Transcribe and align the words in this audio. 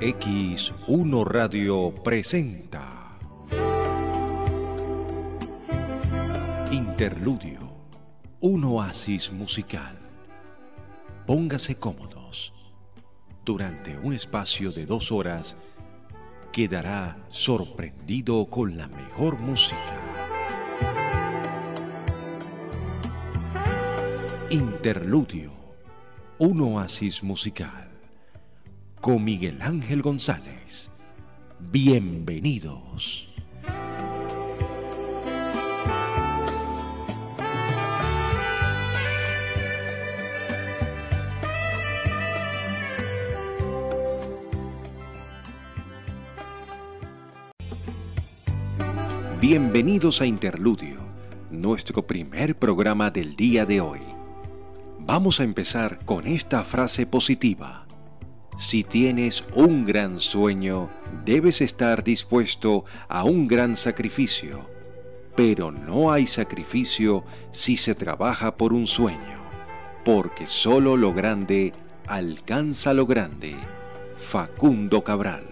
X1 0.00 1.26
Radio 1.26 1.94
presenta 2.02 3.18
Interludio, 6.70 7.70
un 8.40 8.64
oasis 8.64 9.30
musical. 9.30 9.98
Póngase 11.26 11.74
cómodos. 11.74 12.54
Durante 13.44 13.98
un 13.98 14.14
espacio 14.14 14.72
de 14.72 14.86
dos 14.86 15.12
horas 15.12 15.58
quedará 16.50 17.18
sorprendido 17.28 18.46
con 18.46 18.78
la 18.78 18.88
mejor 18.88 19.38
música. 19.38 20.00
Interludio, 24.48 25.52
un 26.38 26.62
oasis 26.62 27.22
musical 27.22 27.89
con 29.00 29.24
Miguel 29.24 29.62
Ángel 29.62 30.02
González. 30.02 30.90
Bienvenidos. 31.58 33.28
Bienvenidos 49.40 50.20
a 50.20 50.26
Interludio, 50.26 50.98
nuestro 51.50 52.06
primer 52.06 52.56
programa 52.56 53.10
del 53.10 53.34
día 53.36 53.64
de 53.64 53.80
hoy. 53.80 54.00
Vamos 54.98 55.40
a 55.40 55.44
empezar 55.44 56.04
con 56.04 56.26
esta 56.26 56.62
frase 56.62 57.06
positiva. 57.06 57.86
Si 58.60 58.84
tienes 58.84 59.48
un 59.54 59.86
gran 59.86 60.20
sueño, 60.20 60.90
debes 61.24 61.62
estar 61.62 62.04
dispuesto 62.04 62.84
a 63.08 63.24
un 63.24 63.48
gran 63.48 63.74
sacrificio. 63.74 64.68
Pero 65.34 65.70
no 65.72 66.12
hay 66.12 66.26
sacrificio 66.26 67.24
si 67.52 67.78
se 67.78 67.94
trabaja 67.94 68.58
por 68.58 68.74
un 68.74 68.86
sueño, 68.86 69.40
porque 70.04 70.46
solo 70.46 70.98
lo 70.98 71.14
grande 71.14 71.72
alcanza 72.06 72.92
lo 72.92 73.06
grande. 73.06 73.56
Facundo 74.18 75.02
Cabral. 75.02 75.44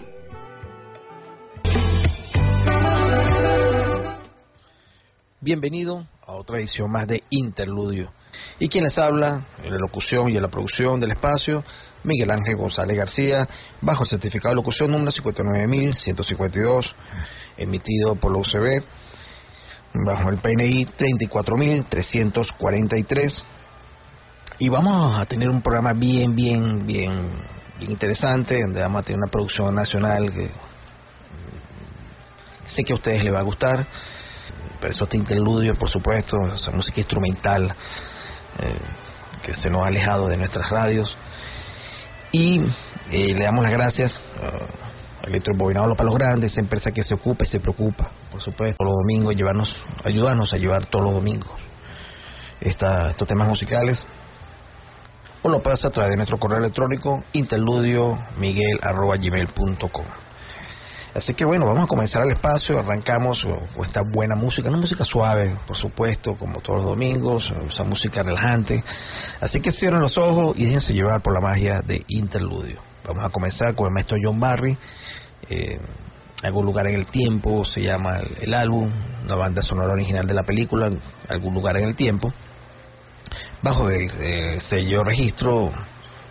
Bienvenido 5.40 6.06
a 6.26 6.32
otra 6.32 6.58
edición 6.58 6.90
más 6.90 7.08
de 7.08 7.22
Interludio. 7.30 8.12
Y 8.60 8.68
quien 8.68 8.84
les 8.84 8.98
habla, 8.98 9.46
en 9.64 9.72
la 9.72 9.78
locución 9.78 10.28
y 10.28 10.36
en 10.36 10.42
la 10.42 10.48
producción 10.48 11.00
del 11.00 11.12
espacio, 11.12 11.64
Miguel 12.04 12.30
Ángel 12.30 12.56
González 12.56 12.96
García, 12.96 13.48
bajo 13.80 14.04
el 14.04 14.10
certificado 14.10 14.50
de 14.50 14.56
locución 14.56 14.90
número 14.90 15.12
59152, 15.12 16.86
emitido 17.56 18.16
por 18.16 18.32
la 18.32 18.38
UCB, 18.38 18.82
bajo 19.94 20.30
el 20.30 20.38
PNI 20.38 20.86
34343. 20.96 23.32
Y 24.60 24.68
vamos 24.68 25.18
a 25.18 25.26
tener 25.26 25.48
un 25.48 25.62
programa 25.62 25.92
bien, 25.92 26.34
bien, 26.34 26.86
bien, 26.86 27.30
interesante, 27.80 28.60
donde 28.60 28.80
vamos 28.80 29.02
a 29.02 29.04
tener 29.04 29.18
una 29.18 29.30
producción 29.30 29.74
nacional 29.74 30.32
que 30.32 30.50
sé 32.74 32.84
que 32.84 32.92
a 32.92 32.96
ustedes 32.96 33.22
les 33.22 33.32
va 33.32 33.40
a 33.40 33.44
gustar. 33.44 33.86
Pero 34.80 34.94
eso 34.94 35.04
está 35.04 35.16
interludio, 35.16 35.74
por 35.74 35.90
supuesto, 35.90 36.36
esa 36.54 36.70
música 36.70 37.00
instrumental 37.00 37.74
eh, 38.60 38.78
que 39.42 39.54
se 39.56 39.70
nos 39.70 39.82
ha 39.82 39.88
alejado 39.88 40.28
de 40.28 40.36
nuestras 40.36 40.70
radios. 40.70 41.16
Y 42.32 42.60
eh, 43.10 43.34
le 43.34 43.44
damos 43.44 43.64
las 43.64 43.72
gracias 43.72 44.12
a 45.22 45.26
Electrobobinado 45.26 45.94
para 45.94 46.08
los 46.08 46.18
Grandes, 46.18 46.52
esa 46.52 46.60
empresa 46.60 46.90
que 46.92 47.02
se 47.04 47.14
ocupa 47.14 47.44
y 47.44 47.48
se 47.48 47.60
preocupa, 47.60 48.10
por 48.30 48.40
supuesto, 48.42 48.82
los 48.84 48.94
domingos, 48.94 49.34
llevarnos, 49.34 49.74
ayudarnos 50.04 50.52
a 50.52 50.56
llevar 50.56 50.86
todos 50.86 51.04
los 51.04 51.14
domingos 51.14 51.52
estos 52.60 53.28
temas 53.28 53.48
musicales. 53.48 53.98
O 55.42 55.48
lo 55.48 55.62
puedes 55.62 55.84
a 55.84 55.90
través 55.90 56.10
de 56.10 56.16
nuestro 56.16 56.38
correo 56.38 56.58
electrónico 56.58 57.22
interludio 57.32 58.18
miguel.gmail.com. 58.38 60.27
Así 61.14 61.32
que 61.34 61.44
bueno, 61.44 61.66
vamos 61.66 61.84
a 61.84 61.86
comenzar 61.86 62.22
el 62.22 62.32
espacio, 62.32 62.78
arrancamos 62.78 63.42
con 63.74 63.86
esta 63.86 64.02
buena 64.02 64.34
música, 64.34 64.68
una 64.68 64.78
música 64.78 65.04
suave, 65.04 65.56
por 65.66 65.76
supuesto, 65.76 66.36
como 66.36 66.60
todos 66.60 66.80
los 66.80 66.90
domingos, 66.90 67.50
esa 67.72 67.82
música 67.82 68.22
relajante. 68.22 68.84
Así 69.40 69.60
que 69.60 69.72
cierren 69.72 70.00
los 70.00 70.18
ojos 70.18 70.56
y 70.58 70.66
déjense 70.66 70.92
llevar 70.92 71.22
por 71.22 71.32
la 71.32 71.40
magia 71.40 71.80
de 71.80 72.04
Interludio. 72.08 72.80
Vamos 73.06 73.24
a 73.24 73.30
comenzar 73.30 73.74
con 73.74 73.86
el 73.86 73.92
maestro 73.92 74.18
John 74.22 74.38
Barry, 74.38 74.76
eh, 75.48 75.80
algún 76.42 76.66
lugar 76.66 76.86
en 76.86 76.96
el 76.96 77.06
tiempo, 77.06 77.64
se 77.64 77.80
llama 77.80 78.20
el, 78.40 78.52
álbum, 78.52 78.90
una 79.24 79.34
banda 79.34 79.62
sonora 79.62 79.94
original 79.94 80.26
de 80.26 80.34
la 80.34 80.42
película, 80.42 80.90
algún 81.28 81.54
lugar 81.54 81.78
en 81.78 81.84
el 81.88 81.96
tiempo, 81.96 82.32
bajo 83.62 83.88
el 83.88 84.10
eh, 84.20 84.58
sello 84.68 85.04
registro, 85.04 85.72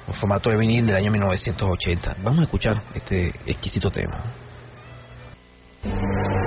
un 0.08 0.14
formato 0.20 0.52
de 0.52 0.58
vinil 0.58 0.86
del 0.86 0.96
año 0.96 1.12
1980. 1.12 2.18
Vamos 2.24 2.42
a 2.42 2.44
escuchar 2.44 2.84
este 2.94 3.34
exquisito 3.48 3.90
tema. 3.90 4.47
Thank 5.84 6.02
you. 6.02 6.47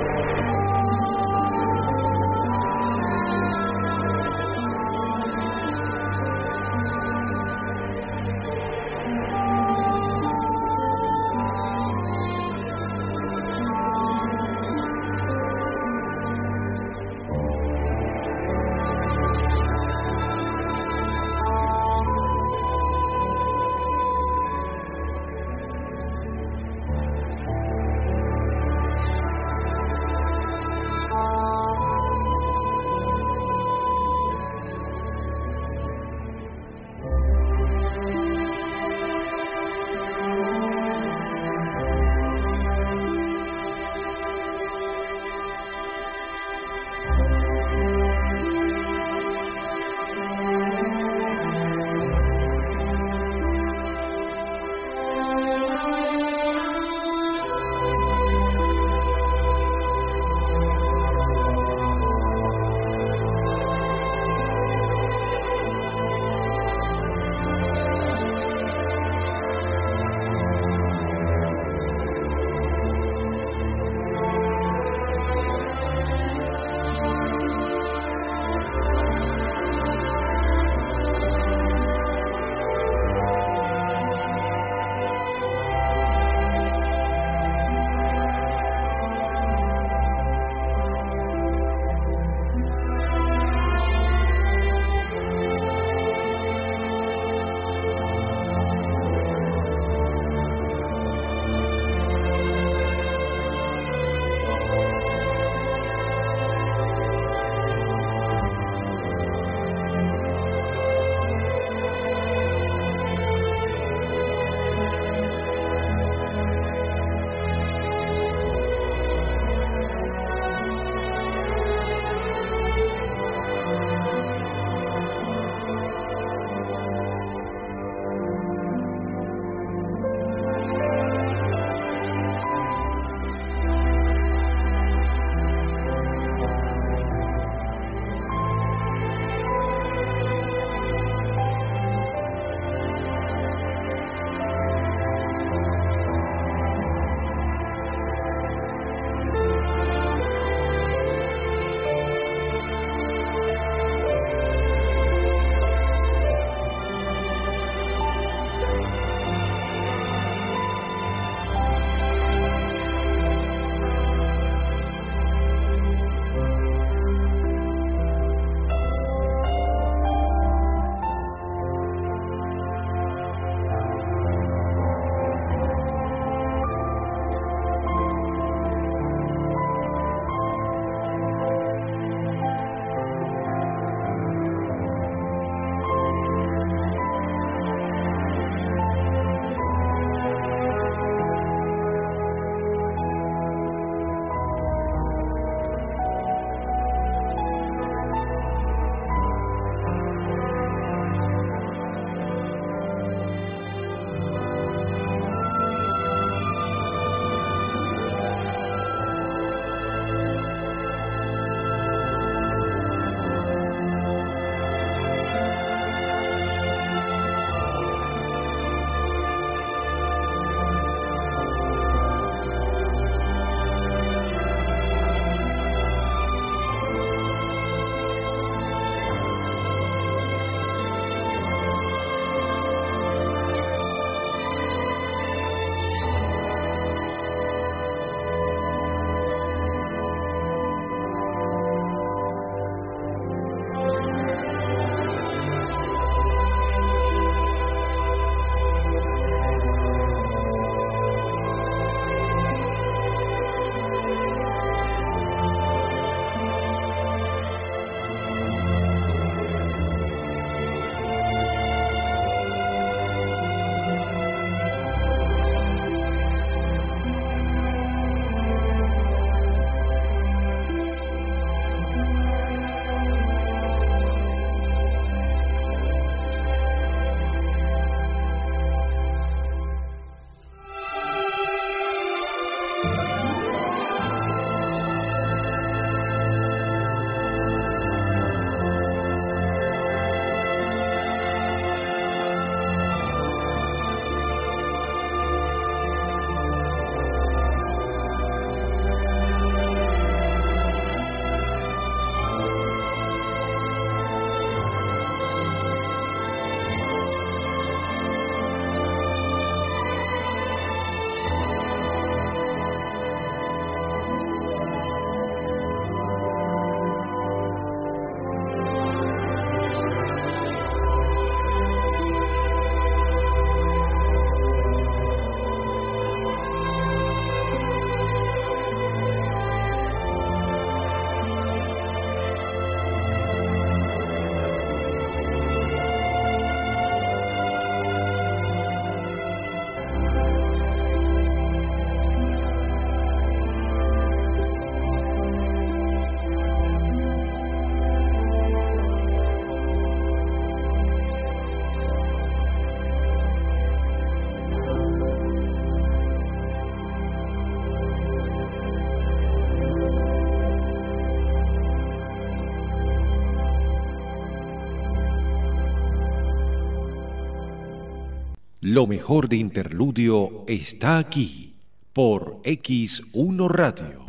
Lo 368.81 368.87
mejor 368.87 369.29
de 369.29 369.37
Interludio 369.37 370.46
está 370.49 370.96
aquí 370.96 371.55
por 371.93 372.41
X1 372.44 373.51
Radio. 373.51 374.06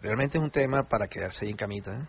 Realmente 0.00 0.38
es 0.38 0.42
un 0.42 0.50
tema 0.50 0.84
para 0.84 1.06
quedarse 1.06 1.44
ahí 1.44 1.50
en 1.50 1.58
camita. 1.58 1.92
¿eh? 1.92 2.06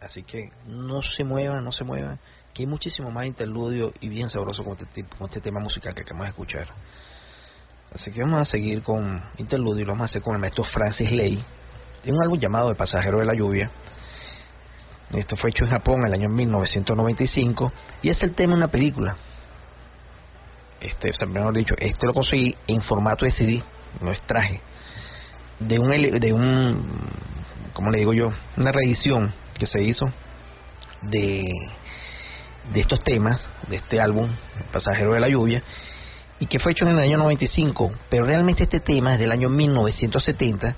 Así 0.00 0.22
que 0.22 0.48
no 0.66 1.02
se 1.02 1.22
muevan, 1.22 1.62
no 1.62 1.70
se 1.72 1.84
muevan, 1.84 2.18
que 2.54 2.62
hay 2.62 2.66
muchísimo 2.66 3.10
más 3.10 3.26
interludio 3.26 3.92
y 4.00 4.08
bien 4.08 4.30
sabroso 4.30 4.64
con 4.64 4.78
este, 4.80 5.04
este 5.22 5.40
tema 5.42 5.60
musical 5.60 5.94
que 5.94 6.00
acabamos 6.00 6.24
de 6.24 6.30
escuchar. 6.30 6.68
Así 7.94 8.10
que 8.10 8.22
vamos 8.22 8.48
a 8.48 8.50
seguir 8.50 8.82
con 8.82 9.22
interludio 9.36 9.82
y 9.82 9.84
lo 9.84 9.92
vamos 9.92 10.08
a 10.08 10.10
hacer 10.12 10.22
con 10.22 10.34
el 10.34 10.40
maestro 10.40 10.64
Francis 10.64 11.12
Lay. 11.12 11.44
Tiene 12.02 12.16
un 12.16 12.24
álbum 12.24 12.40
llamado 12.40 12.70
El 12.70 12.76
pasajero 12.76 13.18
de 13.18 13.26
la 13.26 13.34
lluvia. 13.34 13.70
Esto 15.12 15.36
fue 15.36 15.50
hecho 15.50 15.64
en 15.64 15.70
Japón 15.70 16.00
en 16.00 16.06
el 16.06 16.14
año 16.14 16.28
1995 16.28 17.72
y 18.02 18.10
es 18.10 18.22
el 18.22 18.34
tema 18.34 18.52
de 18.52 18.58
una 18.58 18.68
película. 18.68 19.16
Este, 20.80 21.12
mejor 21.26 21.54
dicho, 21.54 21.74
este 21.78 22.06
lo 22.06 22.14
conseguí 22.14 22.54
en 22.66 22.80
formato 22.82 23.24
de 23.24 23.32
CD, 23.32 23.62
no 24.00 24.12
es 24.12 24.20
traje. 24.22 24.60
De 25.58 25.78
un, 25.78 25.90
de 25.90 26.32
un, 26.32 27.10
¿cómo 27.74 27.90
le 27.90 27.98
digo 27.98 28.14
yo? 28.14 28.32
Una 28.56 28.72
reedición 28.72 29.34
que 29.58 29.66
se 29.66 29.82
hizo 29.82 30.10
de, 31.02 31.52
de 32.72 32.80
estos 32.80 33.02
temas, 33.04 33.40
de 33.68 33.76
este 33.76 34.00
álbum, 34.00 34.30
El 34.58 34.66
pasajero 34.72 35.12
de 35.12 35.20
la 35.20 35.28
lluvia, 35.28 35.62
y 36.38 36.46
que 36.46 36.58
fue 36.60 36.72
hecho 36.72 36.86
en 36.86 36.92
el 36.92 37.00
año 37.00 37.18
95, 37.18 37.92
pero 38.08 38.24
realmente 38.24 38.62
este 38.62 38.80
tema 38.80 39.14
es 39.14 39.18
del 39.18 39.32
año 39.32 39.50
1970 39.50 40.76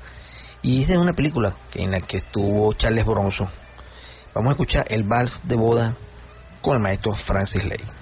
y 0.63 0.83
es 0.83 0.89
de 0.89 0.99
una 0.99 1.13
película 1.13 1.55
en 1.75 1.93
la 1.93 2.01
que 2.01 2.19
estuvo 2.19 2.73
Charles 2.75 3.07
Bronson. 3.07 3.62
Vamos 4.35 4.51
a 4.51 4.53
escuchar 4.53 4.87
el 4.89 5.03
vals 5.03 5.33
de 5.43 5.57
boda 5.57 5.97
con 6.63 6.75
el 6.75 6.81
maestro 6.81 7.15
Francis 7.27 7.65
Lay. 7.65 8.02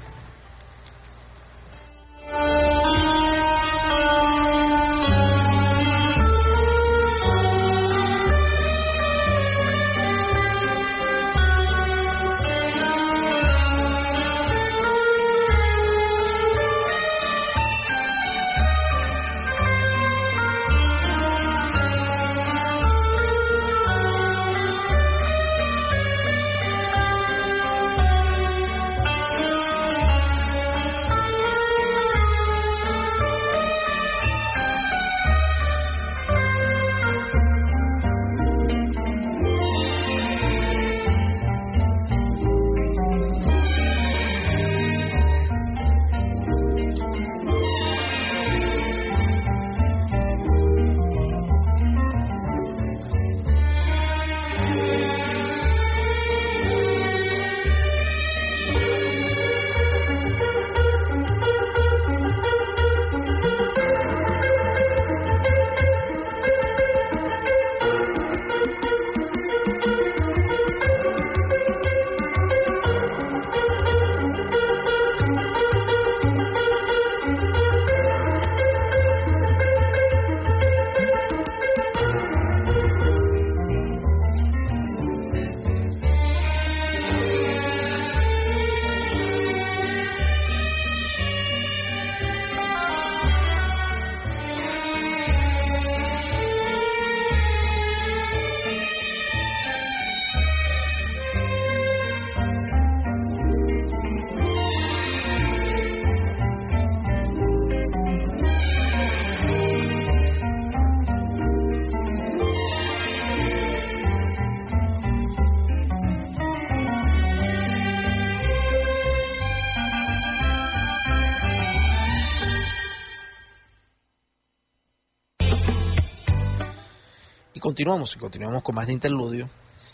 Continuamos, 127.71 128.12
y 128.17 128.19
continuamos 128.19 128.65
con 128.65 128.75
más 128.75 128.89
de 128.89 128.95
interludio, 128.95 129.49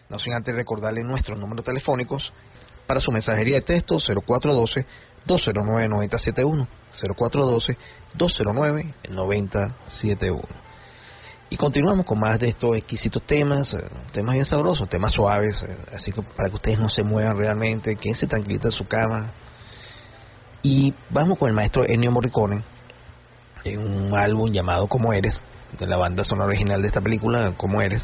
no 0.09 0.19
sin 0.19 0.33
antes 0.33 0.55
recordarle 0.55 1.05
nuestros 1.05 1.39
números 1.39 1.63
telefónicos 1.63 2.33
para 2.87 3.01
su 3.01 3.13
mensajería 3.13 3.57
de 3.57 3.67
texto 3.67 3.99
0412-209-9071, 5.27 6.67
0412-209-9071. 8.17 10.43
Y 11.51 11.59
continuamos 11.59 12.07
con 12.07 12.19
más 12.19 12.41
de 12.41 12.49
estos 12.49 12.79
exquisitos 12.79 13.23
temas, 13.25 13.71
eh, 13.75 13.77
temas 14.13 14.37
bien 14.37 14.47
sabrosos, 14.47 14.89
temas 14.89 15.13
suaves, 15.13 15.55
eh, 15.63 15.77
así 15.97 16.13
que 16.13 16.23
para 16.23 16.49
que 16.49 16.55
ustedes 16.55 16.79
no 16.79 16.89
se 16.89 17.03
muevan 17.03 17.37
realmente, 17.37 17.97
quédense 17.97 18.27
tranquilitos 18.27 18.73
en 18.73 18.79
su 18.79 18.89
cama. 18.89 19.33
Y 20.63 20.95
vamos 21.11 21.39
con 21.39 21.51
el 21.51 21.55
maestro 21.55 21.85
Ennio 21.87 22.11
Morricone, 22.11 22.63
en 23.65 23.81
un 23.81 24.17
álbum 24.17 24.51
llamado 24.51 24.87
Como 24.87 25.13
Eres, 25.13 25.35
de 25.79 25.87
la 25.87 25.97
banda 25.97 26.25
sonora 26.25 26.49
original 26.49 26.83
de 26.83 26.89
esta 26.89 27.01
película, 27.01 27.53
Como 27.57 27.81
Eres. 27.83 28.03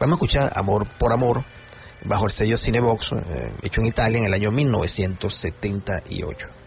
Vamos 0.00 0.14
a 0.14 0.16
escuchar 0.16 0.52
Amor 0.56 0.88
por 0.98 1.12
Amor, 1.12 1.44
bajo 2.04 2.26
el 2.26 2.32
sello 2.32 2.58
Cinebox, 2.58 3.06
eh, 3.12 3.52
hecho 3.62 3.80
en 3.80 3.86
Italia 3.86 4.18
en 4.18 4.24
el 4.26 4.34
año 4.34 4.50
1978. 4.50 6.61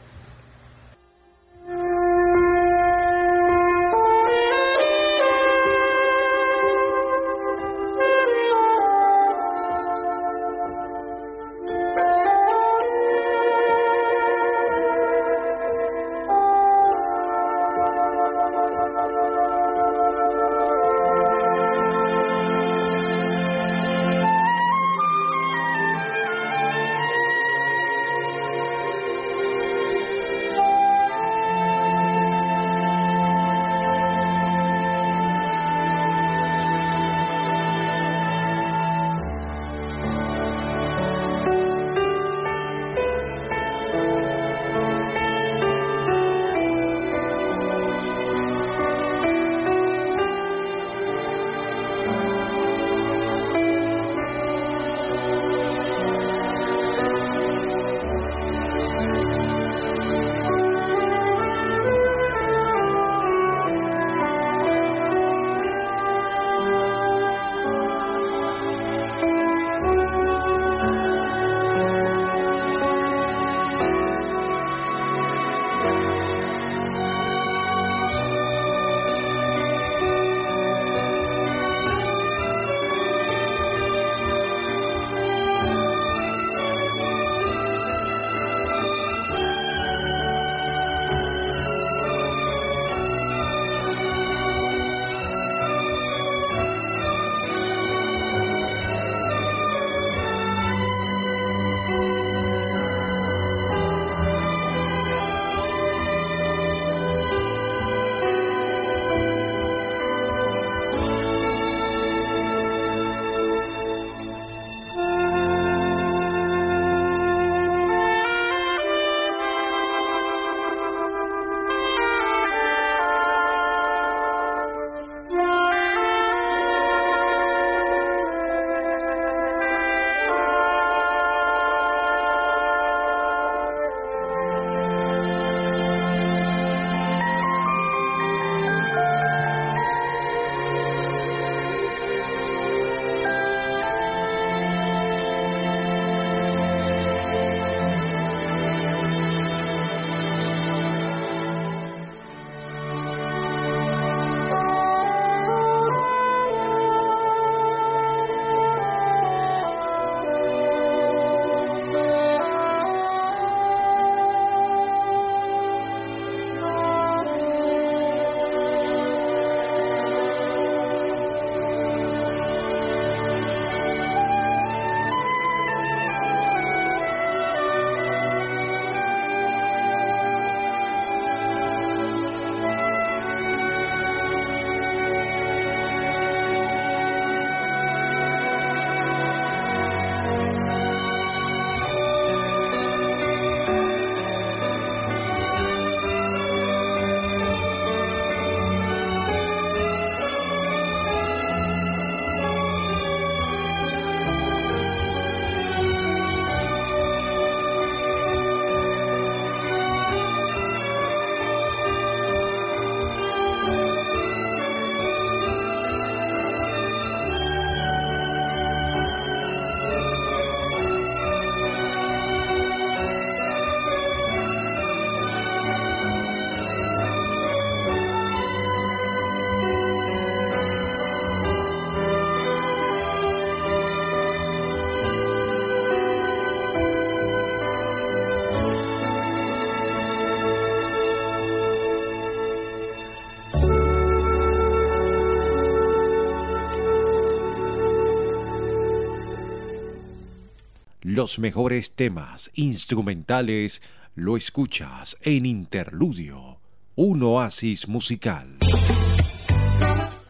Los 251.16 251.40
mejores 251.40 251.96
temas 251.96 252.52
instrumentales 252.56 253.82
lo 254.16 254.36
escuchas 254.36 255.16
en 255.22 255.46
Interludio, 255.46 256.58
un 256.98 257.24
oasis 257.24 257.88
musical. 257.88 258.58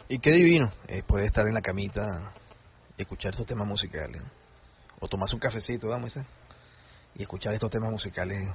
Y 0.07 0.19
qué 0.19 0.29
divino 0.29 0.71
eh, 0.87 1.01
poder 1.01 1.25
estar 1.25 1.47
en 1.47 1.55
la 1.55 1.63
camita 1.63 2.31
y 2.99 3.01
escuchar 3.01 3.31
estos 3.31 3.47
temas 3.47 3.67
musicales. 3.67 4.21
O 4.99 5.07
tomarse 5.07 5.33
un 5.33 5.39
cafecito, 5.39 5.87
vamos 5.87 6.13
y 7.15 7.23
escuchar 7.23 7.55
estos 7.55 7.71
temas 7.71 7.89
musicales 7.89 8.47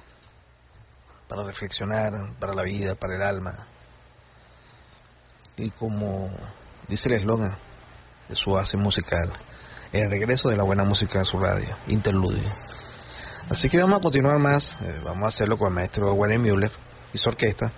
para 1.26 1.42
reflexionar, 1.42 2.12
para 2.38 2.54
la 2.54 2.62
vida, 2.62 2.94
para 2.94 3.16
el 3.16 3.22
alma. 3.22 3.66
Y 5.56 5.68
como 5.70 6.30
dice 6.86 7.08
el 7.08 7.14
eslogan 7.14 7.58
de 8.28 8.36
su 8.36 8.52
base 8.52 8.76
musical, 8.76 9.32
el 9.92 10.10
regreso 10.10 10.48
de 10.48 10.56
la 10.56 10.62
buena 10.62 10.84
música 10.84 11.20
a 11.20 11.24
su 11.24 11.38
radio, 11.38 11.76
interludio. 11.88 12.48
Así 13.48 13.68
que 13.68 13.78
vamos 13.78 13.96
a 13.96 14.00
continuar 14.00 14.38
más, 14.38 14.62
eh, 14.82 15.00
vamos 15.04 15.24
a 15.24 15.28
hacerlo 15.34 15.58
con 15.58 15.68
el 15.68 15.74
maestro 15.74 16.12
Werner 16.14 16.38
Müller 16.38 16.70
y 17.12 17.18
su 17.18 17.28
orquesta, 17.28 17.72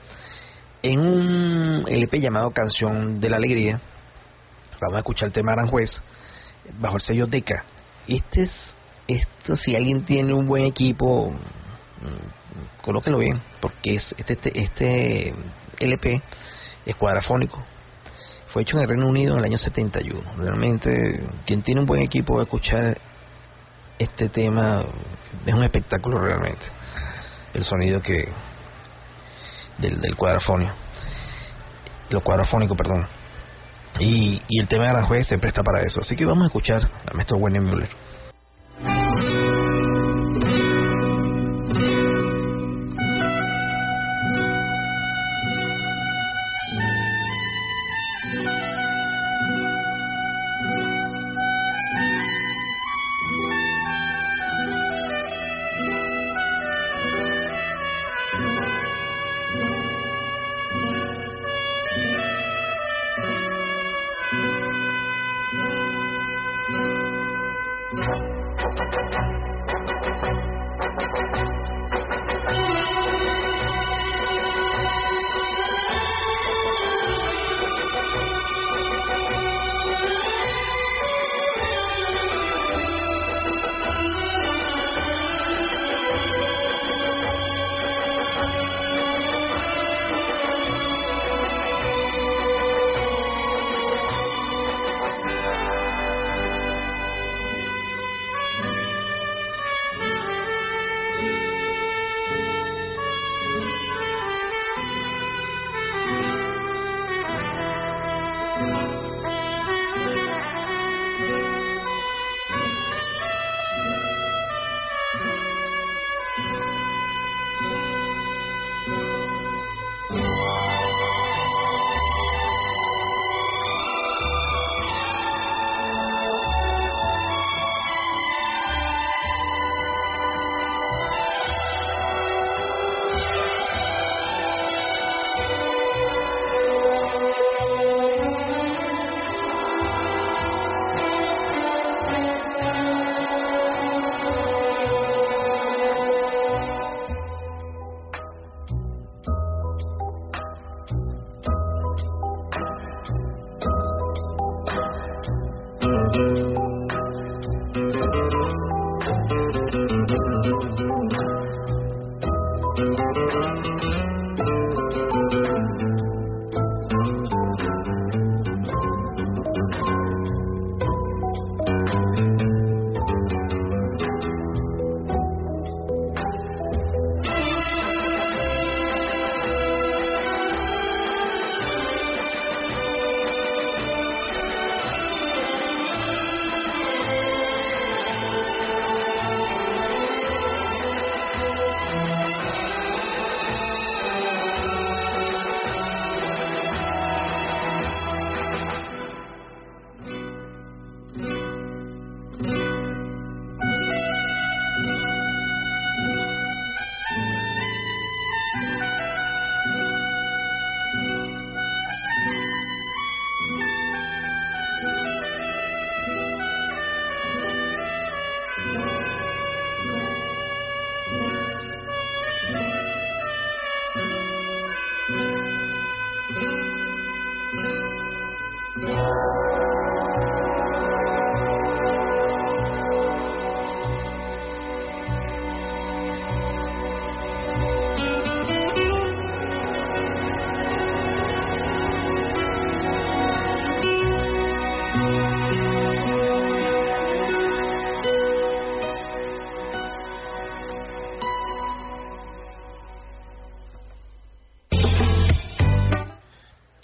en 0.82 1.00
un 1.00 1.84
LP 1.88 2.20
llamado 2.20 2.50
Canción 2.50 3.20
de 3.20 3.30
la 3.30 3.36
Alegría. 3.36 3.80
Vamos 4.80 4.96
a 4.96 4.98
escuchar 4.98 5.28
el 5.28 5.32
tema 5.32 5.52
Aranjuez 5.52 5.90
bajo 6.78 6.96
el 6.96 7.02
sello 7.02 7.26
Deca. 7.26 7.64
Este 8.06 8.42
es, 8.42 8.50
esto, 9.08 9.56
si 9.56 9.74
alguien 9.74 10.04
tiene 10.04 10.34
un 10.34 10.46
buen 10.46 10.64
equipo, 10.64 11.30
mm, 11.30 12.82
colóquenlo 12.82 13.18
bien, 13.18 13.40
porque 13.60 13.96
es 13.96 14.04
este, 14.18 14.34
este, 14.34 14.60
este 14.60 15.34
LP 15.78 16.20
es 16.84 16.96
cuadrafónico, 16.96 17.62
fue 18.52 18.62
hecho 18.62 18.76
en 18.76 18.82
el 18.82 18.88
Reino 18.88 19.06
Unido 19.06 19.32
en 19.32 19.38
el 19.38 19.44
año 19.44 19.58
71. 19.58 20.20
Realmente, 20.36 21.20
quien 21.46 21.62
tiene 21.62 21.80
un 21.80 21.86
buen 21.86 22.02
equipo 22.02 22.34
va 22.34 22.40
a 22.40 22.44
escuchar 22.44 22.98
este 23.98 24.28
tema, 24.28 24.84
es 25.46 25.54
un 25.54 25.64
espectáculo 25.64 26.20
realmente. 26.20 26.62
El 27.54 27.64
sonido 27.64 28.00
que 28.02 28.28
del, 29.78 30.00
del 30.00 30.16
cuadrafonio, 30.16 30.70
lo 32.10 32.20
cuadrafónico, 32.20 32.74
perdón. 32.76 33.06
Y, 33.98 34.40
y 34.48 34.60
el 34.60 34.68
tema 34.68 34.84
de 34.84 34.90
Aranjuez 34.90 35.26
se 35.28 35.38
presta 35.38 35.62
para 35.62 35.82
eso. 35.82 36.00
Así 36.02 36.16
que 36.16 36.24
vamos 36.24 36.44
a 36.44 36.46
escuchar 36.46 36.82
a 37.10 37.14
maestro 37.14 37.38
Werner 37.38 37.62
Müller. 37.62 37.90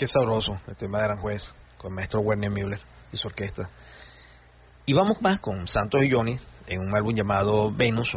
Sabroso 0.09 0.59
el 0.67 0.77
tema 0.77 0.99
de 0.99 1.05
Aranjuez 1.05 1.43
con 1.79 1.93
el 1.93 1.97
maestro 1.97 2.21
Werner 2.21 2.51
Müller 2.51 2.81
y 3.13 3.17
su 3.17 3.29
orquesta. 3.29 3.69
Y 4.87 4.93
vamos 4.93 5.21
más 5.21 5.41
con 5.41 5.69
Santos 5.69 6.03
y 6.03 6.11
Johnny, 6.11 6.39
en 6.67 6.81
un 6.81 6.95
álbum 6.95 7.15
llamado 7.15 7.71
Venus, 7.71 8.11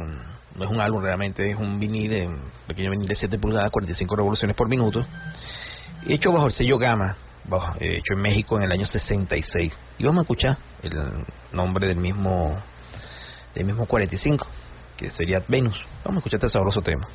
no 0.56 0.64
es 0.64 0.70
un 0.70 0.80
álbum 0.80 1.02
realmente, 1.02 1.50
es 1.50 1.58
un 1.58 1.80
vinil, 1.80 2.28
un 2.28 2.42
pequeño 2.68 2.92
vinil 2.92 3.08
de 3.08 3.16
7 3.16 3.38
pulgadas, 3.40 3.72
45 3.72 4.16
revoluciones 4.16 4.56
por 4.56 4.68
minuto, 4.68 5.06
hecho 6.08 6.32
bajo 6.32 6.48
el 6.48 6.54
sello 6.54 6.78
Gama, 6.78 7.16
eh, 7.80 7.98
hecho 7.98 8.14
en 8.14 8.22
México 8.22 8.58
en 8.58 8.64
el 8.64 8.72
año 8.72 8.88
66. 8.88 9.74
Y 9.98 10.04
vamos 10.04 10.20
a 10.20 10.22
escuchar 10.24 10.58
el 10.84 11.26
nombre 11.52 11.88
del 11.88 11.98
mismo, 11.98 12.58
del 13.56 13.66
mismo 13.66 13.86
45, 13.86 14.48
que 14.98 15.12
sería 15.12 15.44
Venus. 15.48 15.78
Vamos 16.04 16.18
a 16.18 16.20
escuchar 16.20 16.40
este 16.40 16.50
sabroso 16.50 16.82
tema. 16.82 17.08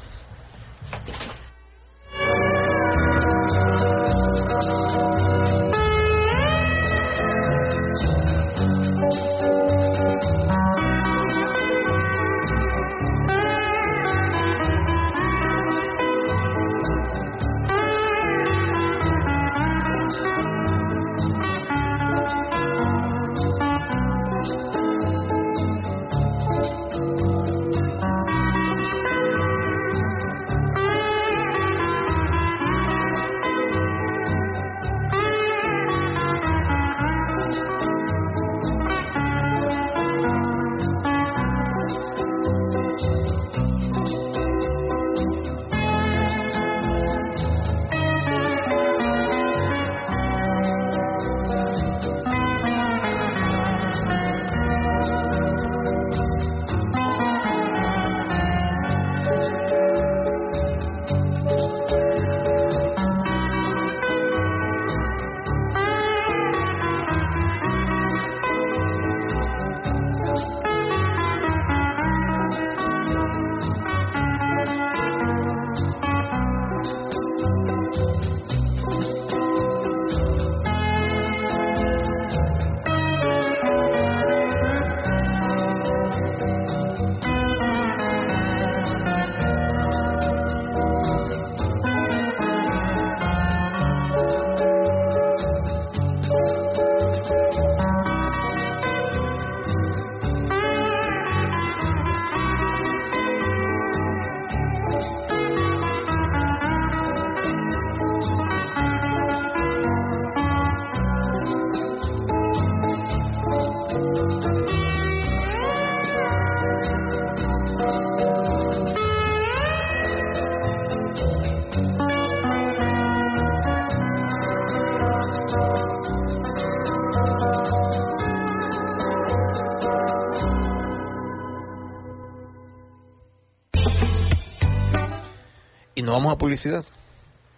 Vamos 136.17 136.33
a 136.33 136.37
publicidad. 136.37 136.85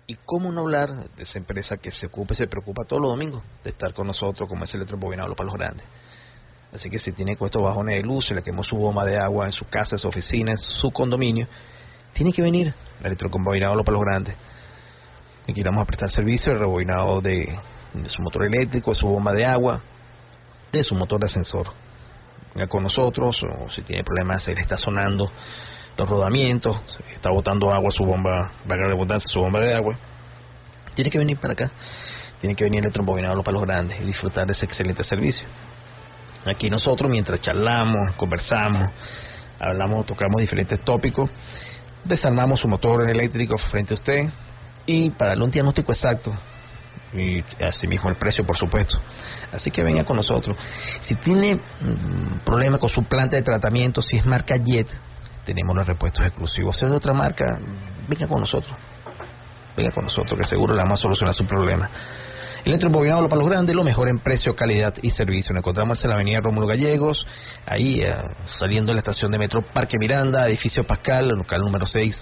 ¿Y 0.09 0.16
cómo 0.25 0.51
no 0.51 0.62
hablar 0.62 1.11
de 1.16 1.23
esa 1.23 1.38
empresa 1.38 1.77
que 1.77 1.92
se 1.92 2.07
ocupa 2.07 2.35
y 2.35 2.38
se 2.38 2.49
preocupa 2.49 2.85
todos 2.85 3.01
los 3.01 3.12
domingos 3.12 3.42
de 3.62 3.71
estar 3.71 3.92
con 3.92 4.07
nosotros 4.07 4.49
como 4.49 4.64
es 4.64 4.71
el 4.71 4.81
electrobobinado 4.81 5.35
para 5.37 5.47
los 5.47 5.55
grandes? 5.55 5.87
Así 6.75 6.90
que 6.90 6.99
si 6.99 7.12
tiene 7.12 7.37
cuestos 7.37 7.62
bajones 7.62 7.97
de 7.97 8.03
luz, 8.03 8.27
se 8.27 8.35
le 8.35 8.42
quemó 8.42 8.64
su 8.64 8.77
bomba 8.77 9.05
de 9.05 9.16
agua 9.16 9.47
en 9.47 9.53
su 9.53 9.66
casa, 9.68 9.90
en 9.94 9.99
su 9.99 10.09
oficina, 10.09 10.53
en 10.53 10.59
su 10.59 10.90
condominio, 10.90 11.47
tiene 12.14 12.33
que 12.33 12.42
venir 12.42 12.75
el 13.01 13.07
electrobobinado 13.07 13.85
para 13.85 13.97
los 13.97 14.05
grandes. 14.05 14.35
Aquí 15.49 15.62
vamos 15.62 15.83
a 15.83 15.87
prestar 15.87 16.11
servicio 16.11 16.53
el 16.53 16.59
rebobinado 16.59 17.21
de, 17.21 17.59
su 18.09 18.23
motor 18.23 18.44
eléctrico, 18.44 18.92
de 18.92 18.99
su 18.99 19.07
bomba 19.07 19.33
de 19.33 19.47
agua, 19.47 19.81
de 20.73 20.83
su 20.83 20.94
motor 20.94 21.21
de 21.21 21.27
ascensor. 21.27 21.68
Venga 22.55 22.66
con 22.66 22.83
nosotros, 22.83 23.40
o 23.42 23.71
si 23.71 23.83
tiene 23.83 24.03
problemas, 24.03 24.44
le 24.47 24.61
está 24.61 24.77
sonando 24.79 25.31
los 25.98 26.08
rodamientos, 26.08 26.76
está 27.14 27.30
botando 27.30 27.70
agua 27.72 27.90
su 27.90 28.04
bomba, 28.04 28.52
valga 28.64 28.84
la 28.84 28.90
redundancia, 28.92 29.28
su 29.32 29.40
bomba 29.40 29.61
de 29.61 29.74
agua, 29.74 29.96
tiene 30.94 31.11
que 31.11 31.18
venir 31.18 31.37
para 31.38 31.54
acá, 31.54 31.70
tiene 32.40 32.54
que 32.54 32.64
venir 32.64 32.87
el 32.87 32.92
trombobinado 32.92 33.34
los 33.34 33.44
palos 33.44 33.62
grandes 33.62 34.00
y 34.00 34.04
disfrutar 34.04 34.46
de 34.46 34.52
ese 34.52 34.64
excelente 34.64 35.02
servicio. 35.04 35.46
Aquí 36.46 36.70
nosotros, 36.70 37.11
mientras 37.11 37.40
charlamos, 37.40 38.14
conversamos, 38.16 38.90
hablamos, 39.58 40.06
tocamos 40.06 40.40
diferentes 40.40 40.80
tópicos, 40.84 41.28
desarmamos 42.04 42.61
su 42.61 42.68
motor 42.68 43.11
eléctrico 43.11 43.58
frente 43.70 43.94
a 43.94 43.96
usted 43.96 44.28
y 44.87 45.11
para 45.11 45.30
darle 45.30 45.44
un 45.44 45.50
diagnóstico 45.50 45.92
exacto 45.92 46.32
y 47.12 47.42
asimismo 47.62 48.08
el 48.08 48.16
precio, 48.16 48.46
por 48.46 48.56
supuesto. 48.56 48.98
Así 49.52 49.70
que 49.70 49.82
venga 49.82 50.04
con 50.04 50.16
nosotros. 50.16 50.56
Si 51.08 51.14
tiene 51.16 51.56
mm, 51.56 52.44
problema 52.44 52.78
con 52.78 52.90
su 52.90 53.02
planta 53.04 53.37
de 53.37 53.42
tratamiento, 53.42 54.00
si 54.02 54.16
es 54.16 54.26
marca 54.26 54.56
Jet, 54.56 54.87
tenemos 55.48 55.74
los 55.74 55.87
repuestos 55.87 56.26
exclusivos. 56.26 56.76
Si 56.76 56.84
es 56.84 56.90
de 56.90 56.96
otra 56.98 57.14
marca, 57.14 57.58
venga 58.06 58.28
con 58.28 58.40
nosotros. 58.40 58.70
Venga 59.74 59.90
con 59.92 60.04
nosotros, 60.04 60.38
que 60.38 60.46
seguro 60.46 60.74
le 60.74 60.82
vamos 60.82 61.00
a 61.00 61.02
solucionar 61.02 61.34
su 61.34 61.46
problema. 61.46 61.88
Electrobobinado 62.66 63.26
para 63.30 63.40
los 63.40 63.48
grandes, 63.48 63.74
lo 63.74 63.82
mejor 63.82 64.08
en 64.08 64.18
precio, 64.18 64.54
calidad 64.54 64.92
y 65.00 65.11
servicio. 65.12 65.54
Nos 65.54 65.62
encontramos 65.62 65.98
en 66.02 66.11
la 66.11 66.16
avenida 66.16 66.40
Rómulo 66.40 66.66
Gallegos, 66.66 67.26
ahí 67.64 68.02
eh, 68.02 68.14
saliendo 68.58 68.90
de 68.90 68.96
la 68.96 69.00
estación 69.00 69.32
de 69.32 69.38
metro 69.38 69.62
Parque 69.62 69.96
Miranda, 69.98 70.46
edificio 70.46 70.87
Pascal, 70.87 71.28
local 71.28 71.62
número 71.62 71.87
6. 71.87 72.14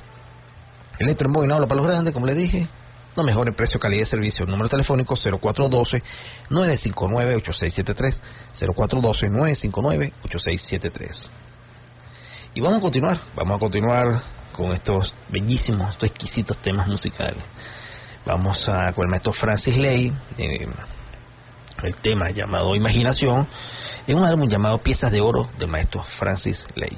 Electrobobinado 1.00 1.66
para 1.66 1.80
los 1.80 1.90
grandes, 1.90 2.14
como 2.14 2.26
le 2.26 2.34
dije, 2.34 2.68
lo 3.16 3.24
mejor 3.24 3.48
en 3.48 3.54
precio, 3.54 3.80
calidad 3.80 4.06
y 4.06 4.10
servicio. 4.10 4.46
Número 4.46 4.68
telefónico 4.68 5.16
0412-959-8673. 5.16 8.14
0412-959-8673. 8.60 11.45
Y 12.56 12.60
vamos 12.62 12.78
a 12.78 12.80
continuar, 12.80 13.20
vamos 13.34 13.56
a 13.56 13.58
continuar 13.58 14.22
con 14.52 14.72
estos 14.72 15.14
bellísimos, 15.28 15.92
estos 15.92 16.08
exquisitos 16.08 16.56
temas 16.62 16.88
musicales. 16.88 17.44
Vamos 18.24 18.56
a 18.66 18.94
con 18.94 19.04
el 19.04 19.10
maestro 19.10 19.34
Francis 19.34 19.76
Ley, 19.76 20.10
eh, 20.38 20.66
el 21.82 21.94
tema 21.96 22.30
llamado 22.30 22.74
Imaginación, 22.74 23.46
en 24.06 24.16
un 24.16 24.24
álbum 24.24 24.48
llamado 24.48 24.78
Piezas 24.78 25.12
de 25.12 25.20
Oro 25.20 25.50
del 25.58 25.68
maestro 25.68 26.02
Francis 26.18 26.56
Ley. 26.76 26.96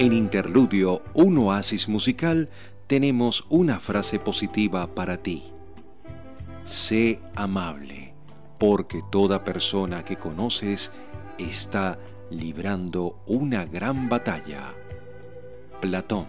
En 0.00 0.14
Interludio, 0.14 1.02
un 1.12 1.36
oasis 1.36 1.86
musical, 1.86 2.48
tenemos 2.86 3.44
una 3.50 3.78
frase 3.80 4.18
positiva 4.18 4.94
para 4.94 5.18
ti. 5.18 5.52
Sé 6.64 7.20
amable, 7.36 8.14
porque 8.58 9.02
toda 9.12 9.44
persona 9.44 10.02
que 10.02 10.16
conoces 10.16 10.90
está 11.36 11.98
librando 12.30 13.22
una 13.26 13.66
gran 13.66 14.08
batalla. 14.08 14.74
Platón. 15.82 16.28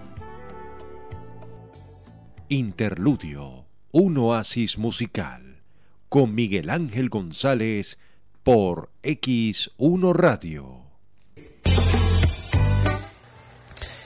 Interludio, 2.50 3.68
un 3.94 4.18
oasis 4.18 4.78
musical, 4.78 5.62
con 6.10 6.36
Miguel 6.36 6.70
Ángel 6.70 7.08
González 7.08 8.00
por 8.44 8.92
X1 9.02 10.14
Radio. 10.14 10.81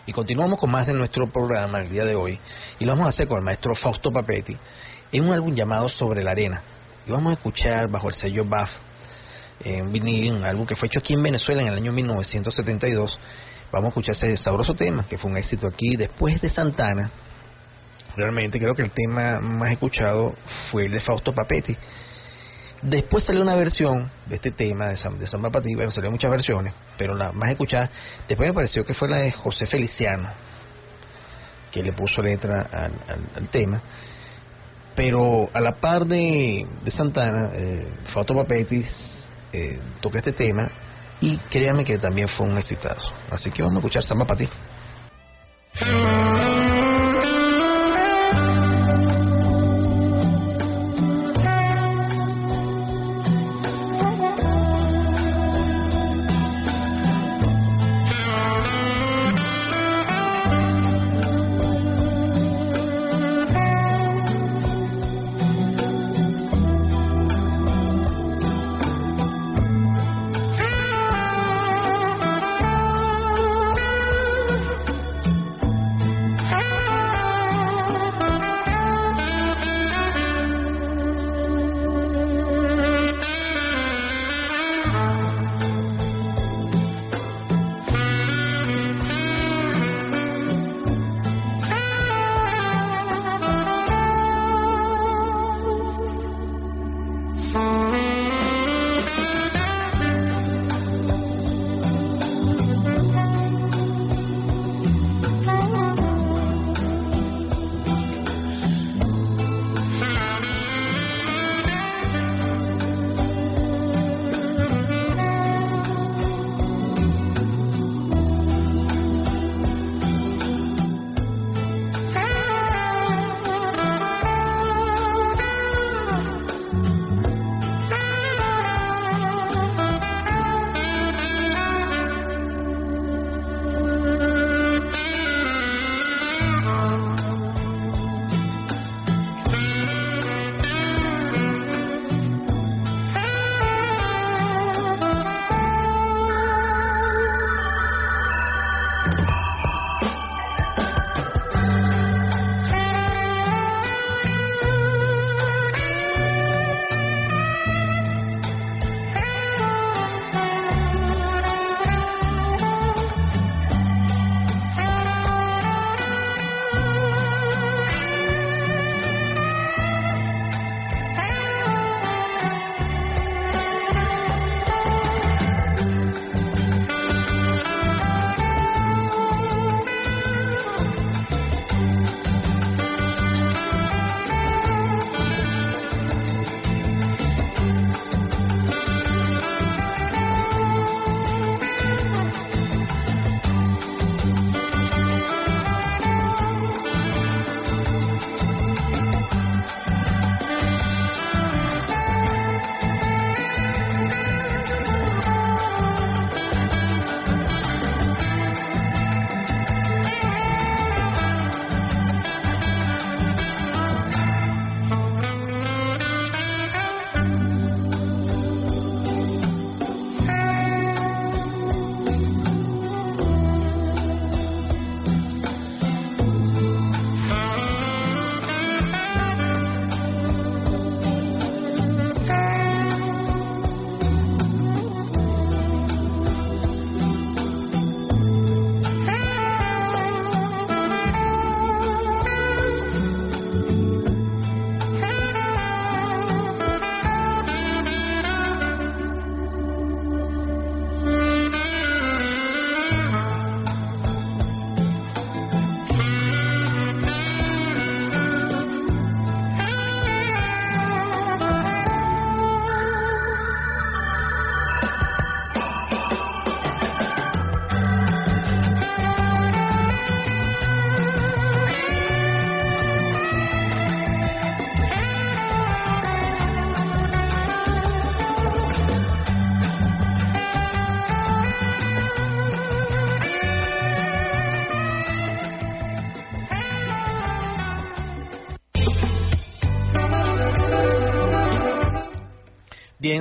Y 0.07 0.13
continuamos 0.13 0.59
con 0.59 0.69
más 0.69 0.85
de 0.85 0.93
nuestro 0.93 1.27
programa 1.31 1.79
el 1.79 1.89
día 1.89 2.05
de 2.05 2.13
hoy. 2.13 2.39
Y 2.79 2.85
lo 2.85 2.91
vamos 2.91 3.07
a 3.07 3.09
hacer 3.09 3.27
con 3.27 3.39
el 3.39 3.43
maestro 3.43 3.73
Fausto 3.75 4.11
Papetti 4.11 4.55
en 5.11 5.25
un 5.25 5.33
álbum 5.33 5.55
llamado 5.55 5.89
Sobre 5.89 6.23
la 6.23 6.31
Arena. 6.31 6.61
Y 7.07 7.11
vamos 7.11 7.31
a 7.31 7.33
escuchar 7.33 7.89
bajo 7.89 8.09
el 8.09 8.15
sello 8.17 8.45
BAF, 8.45 8.69
vinil, 9.63 10.33
un 10.33 10.43
álbum 10.43 10.67
que 10.67 10.75
fue 10.75 10.89
hecho 10.89 10.99
aquí 10.99 11.13
en 11.15 11.23
Venezuela 11.23 11.63
en 11.63 11.69
el 11.69 11.73
año 11.73 11.91
1972. 11.91 13.17
Vamos 13.71 13.85
a 13.85 13.89
escuchar 13.89 14.15
ese 14.15 14.37
sabroso 14.43 14.75
tema 14.75 15.07
que 15.09 15.17
fue 15.17 15.31
un 15.31 15.37
éxito 15.37 15.67
aquí 15.67 15.95
después 15.95 16.39
de 16.39 16.51
Santana. 16.51 17.09
Realmente 18.15 18.59
creo 18.59 18.75
que 18.75 18.83
el 18.83 18.91
tema 18.91 19.39
más 19.39 19.71
escuchado 19.71 20.35
fue 20.71 20.85
el 20.85 20.91
de 20.91 20.99
Fausto 20.99 21.33
Papetti 21.33 21.75
Después 22.85 23.23
salió 23.25 23.41
una 23.41 23.55
versión 23.55 24.11
de 24.27 24.35
este 24.35 24.51
tema 24.51 24.89
de, 24.89 24.97
San, 24.97 25.17
de 25.17 25.25
Samba 25.25 25.49
Patí, 25.49 25.73
bueno, 25.73 25.89
salieron 25.89 26.13
muchas 26.13 26.29
versiones, 26.29 26.71
pero 26.99 27.15
la 27.15 27.31
más 27.31 27.49
escuchada, 27.49 27.89
después 28.27 28.47
me 28.47 28.53
pareció 28.53 28.85
que 28.85 28.93
fue 28.93 29.09
la 29.09 29.17
de 29.17 29.31
José 29.31 29.65
Feliciano, 29.65 30.29
que 31.71 31.81
le 31.81 31.93
puso 31.93 32.21
letra 32.21 32.69
al, 32.71 33.47
tema. 33.49 33.81
Pero 34.95 35.49
a 35.51 35.61
la 35.61 35.71
par 35.71 36.05
de, 36.05 36.67
Santana, 36.95 37.49
eh, 37.55 37.87
Foto 38.13 38.35
Papetis 38.35 38.85
eh, 39.51 39.79
toca 39.99 40.19
este 40.19 40.33
tema 40.33 40.69
y 41.21 41.37
créanme 41.49 41.83
que 41.83 41.97
también 41.97 42.29
fue 42.37 42.45
un 42.45 42.59
exitazo. 42.59 43.11
Así 43.31 43.49
que 43.49 43.63
vamos 43.63 43.77
a 43.77 43.79
escuchar 43.79 44.03
Samba 44.07 44.25
Patí. 44.25 44.47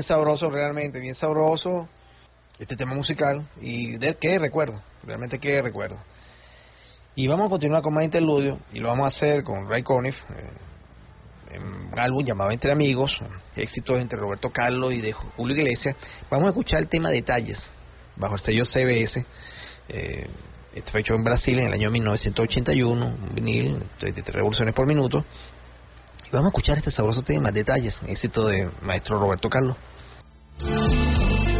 Sabroso 0.05 0.50
realmente, 0.50 0.98
bien 1.00 1.14
sabroso 1.16 1.88
este 2.59 2.76
tema 2.76 2.94
musical 2.94 3.46
y 3.61 3.96
de 3.96 4.16
qué 4.16 4.38
recuerdo, 4.38 4.80
realmente 5.05 5.38
qué 5.38 5.61
recuerdo. 5.61 5.96
Y 7.16 7.26
vamos 7.26 7.46
a 7.46 7.50
continuar 7.50 7.82
con 7.82 7.94
más 7.94 8.05
interludio 8.05 8.59
y 8.72 8.80
lo 8.80 8.88
vamos 8.88 9.07
a 9.07 9.16
hacer 9.16 9.44
con 9.44 9.68
Ray 9.68 9.82
Conniff 9.82 10.16
eh, 10.30 11.55
en 11.55 11.62
un 11.62 11.98
álbum 11.98 12.24
llamado 12.24 12.50
Entre 12.50 12.72
Amigos, 12.72 13.16
éxitos 13.55 14.00
entre 14.00 14.18
Roberto 14.18 14.50
Carlos 14.50 14.92
y 14.92 15.00
de 15.00 15.12
Julio 15.12 15.57
Iglesias. 15.57 15.96
Vamos 16.30 16.46
a 16.46 16.48
escuchar 16.50 16.80
el 16.80 16.88
tema 16.88 17.11
Detalles 17.11 17.59
bajo 18.16 18.34
el 18.34 18.42
sello 18.42 18.64
CBS. 18.66 19.24
Eh, 19.88 20.26
este 20.74 20.90
fue 20.90 21.00
hecho 21.00 21.14
en 21.14 21.22
Brasil 21.22 21.57
en 21.61 21.68
el 21.68 21.72
año 21.72 21.90
1981, 21.90 23.07
un 23.07 23.34
vinil, 23.34 23.82
33 24.00 24.34
revoluciones 24.34 24.74
por 24.74 24.86
minuto. 24.86 25.24
Y 26.26 26.30
vamos 26.30 26.46
a 26.46 26.48
escuchar 26.48 26.78
este 26.78 26.90
sabroso 26.90 27.22
tema, 27.22 27.52
Detalles, 27.52 27.94
éxito 28.09 28.46
de 28.46 28.68
maestro 28.82 29.20
Roberto 29.20 29.48
Carlos. 29.48 29.76
Thank 30.61 31.48
you. 31.48 31.53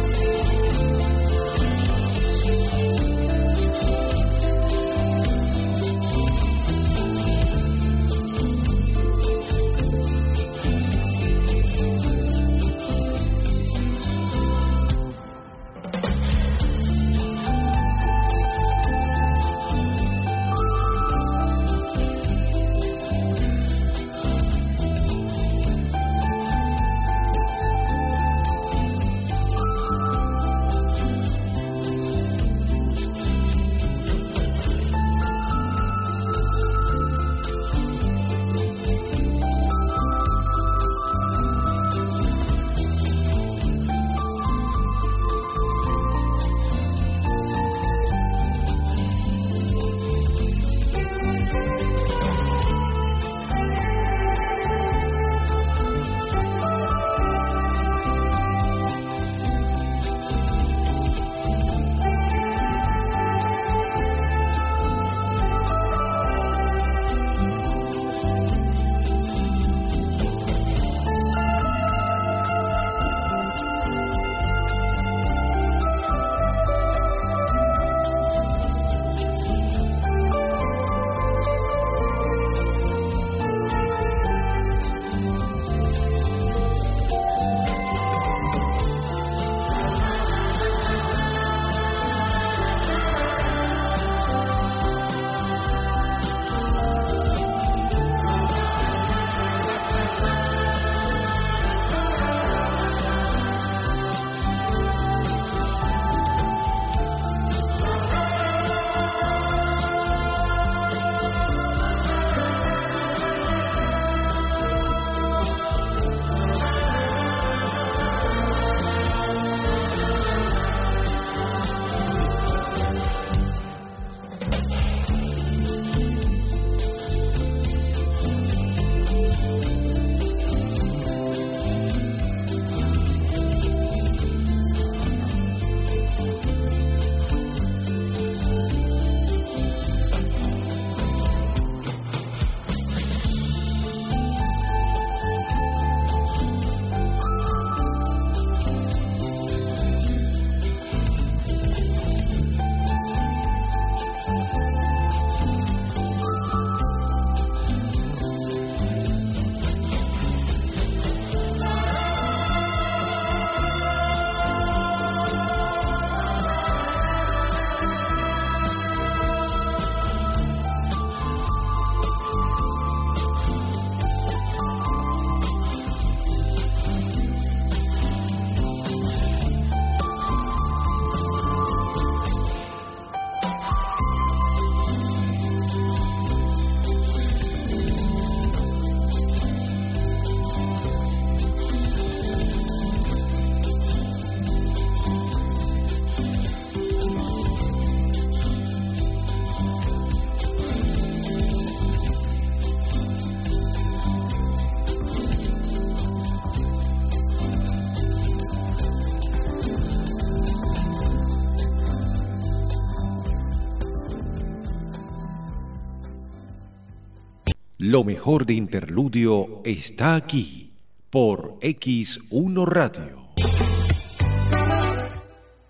Lo 217.95 218.03
mejor 218.03 218.45
de 218.45 218.55
Interludio 218.55 219.61
está 219.63 220.17
aquí, 220.17 220.73
por 221.09 221.57
X1 221.61 222.67
Radio. 222.67 223.29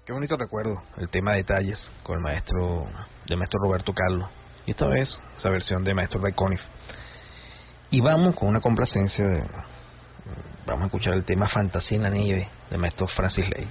Qué 0.03 0.11
bonito 0.11 0.35
recuerdo 0.35 0.81
el 0.97 1.07
tema 1.09 1.33
de 1.33 1.37
detalles 1.43 1.77
con 2.01 2.15
el 2.15 2.23
maestro, 2.23 2.87
de 3.27 3.35
maestro 3.35 3.59
Roberto 3.59 3.93
Carlos. 3.93 4.27
Y 4.65 4.71
esta 4.71 4.87
vez 4.87 5.07
esa 5.37 5.49
versión 5.51 5.83
de 5.83 5.93
maestro 5.93 6.19
Ray 6.19 6.33
Conniff. 6.33 6.61
Y 7.91 8.01
vamos 8.01 8.35
con 8.35 8.47
una 8.47 8.59
complacencia 8.59 9.23
de, 9.23 9.43
vamos 10.65 10.81
a 10.81 10.85
escuchar 10.87 11.13
el 11.13 11.25
tema 11.25 11.47
Fantasía 11.47 11.97
en 11.97 12.03
la 12.03 12.09
nieve 12.09 12.49
de 12.71 12.77
maestro 12.79 13.05
Francis 13.09 13.47
Ley. 13.55 13.67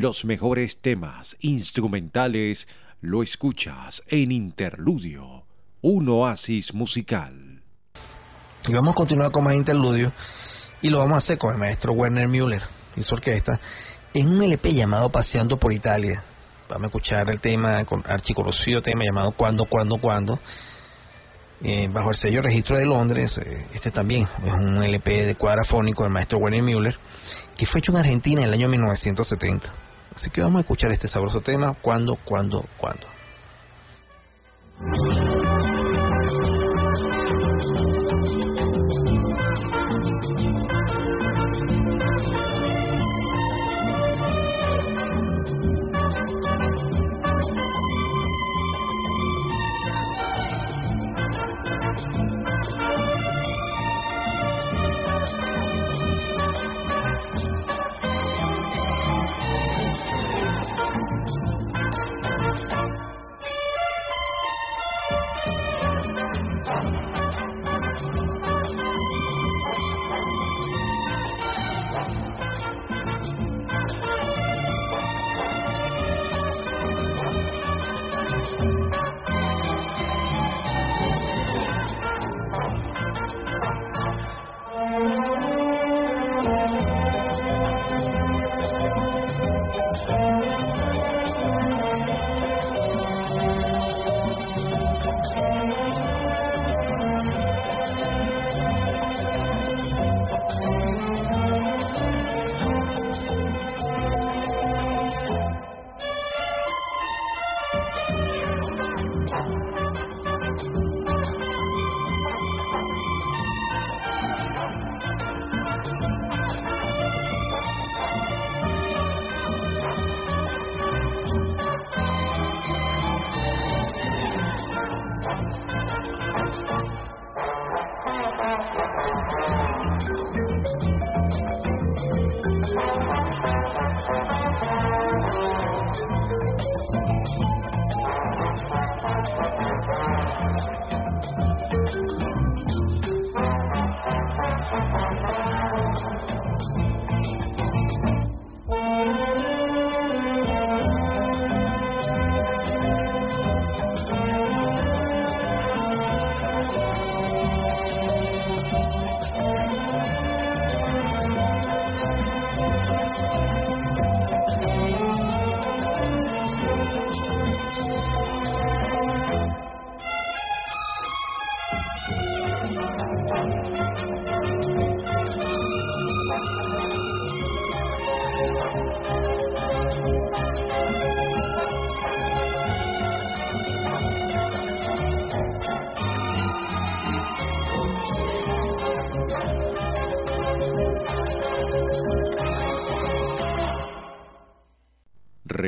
Los 0.00 0.24
mejores 0.24 0.80
temas 0.80 1.36
instrumentales 1.40 2.68
lo 3.00 3.24
escuchas 3.24 4.00
en 4.06 4.30
Interludio, 4.30 5.42
un 5.80 6.08
oasis 6.08 6.72
musical. 6.72 7.62
Y 8.68 8.72
vamos 8.72 8.92
a 8.92 8.94
continuar 8.94 9.32
con 9.32 9.42
más 9.42 9.54
interludio 9.54 10.12
y 10.82 10.90
lo 10.90 10.98
vamos 10.98 11.16
a 11.16 11.18
hacer 11.24 11.36
con 11.36 11.52
el 11.52 11.58
maestro 11.58 11.94
Werner 11.94 12.28
Müller 12.28 12.62
y 12.94 13.02
su 13.02 13.12
orquesta 13.12 13.58
en 14.14 14.28
un 14.28 14.44
LP 14.44 14.72
llamado 14.72 15.10
Paseando 15.10 15.56
por 15.56 15.72
Italia. 15.72 16.22
Vamos 16.68 16.84
a 16.84 16.86
escuchar 16.86 17.28
el 17.30 17.40
tema, 17.40 17.84
con 17.84 18.04
archiconocido 18.06 18.80
tema 18.82 19.02
llamado 19.02 19.32
Cuando, 19.32 19.64
Cuando, 19.64 19.96
Cuando, 19.96 20.38
eh, 21.60 21.88
bajo 21.90 22.10
el 22.12 22.18
sello 22.18 22.40
Registro 22.40 22.76
de 22.76 22.86
Londres. 22.86 23.32
Eh, 23.36 23.66
este 23.74 23.90
también 23.90 24.28
es 24.46 24.52
un 24.52 24.80
LP 24.80 25.26
de 25.26 25.34
cuadrafónico 25.34 26.04
del 26.04 26.12
maestro 26.12 26.38
Werner 26.38 26.62
Müller 26.62 26.96
que 27.56 27.66
fue 27.66 27.80
hecho 27.80 27.90
en 27.90 27.98
Argentina 27.98 28.42
en 28.42 28.46
el 28.46 28.54
año 28.54 28.68
1970. 28.68 29.87
Así 30.20 30.30
que 30.30 30.40
vamos 30.40 30.58
a 30.58 30.60
escuchar 30.60 30.90
este 30.90 31.08
sabroso 31.08 31.40
tema, 31.40 31.74
cuando, 31.80 32.16
cuando, 32.24 32.64
cuando. 32.76 33.06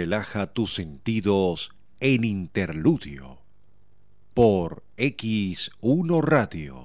Relaja 0.01 0.47
tus 0.47 0.73
sentidos 0.73 1.73
en 2.01 2.25
interludio 2.25 3.39
por 4.33 4.83
X1 4.97 6.23
Radio. 6.23 6.80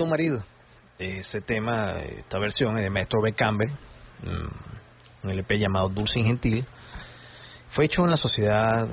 Un 0.00 0.08
marido. 0.08 0.42
Ese 0.98 1.42
tema, 1.42 1.92
esta 2.00 2.38
versión 2.38 2.78
es 2.78 2.84
de 2.84 2.88
Maestro 2.88 3.20
B. 3.20 3.34
Campbell, 3.34 3.68
mm, 3.68 5.24
un 5.24 5.30
LP 5.30 5.58
llamado 5.58 5.90
Dulce 5.90 6.20
y 6.20 6.24
Gentil. 6.24 6.64
Fue 7.74 7.84
hecho 7.84 8.04
en 8.04 8.10
la 8.10 8.16
sociedad 8.16 8.88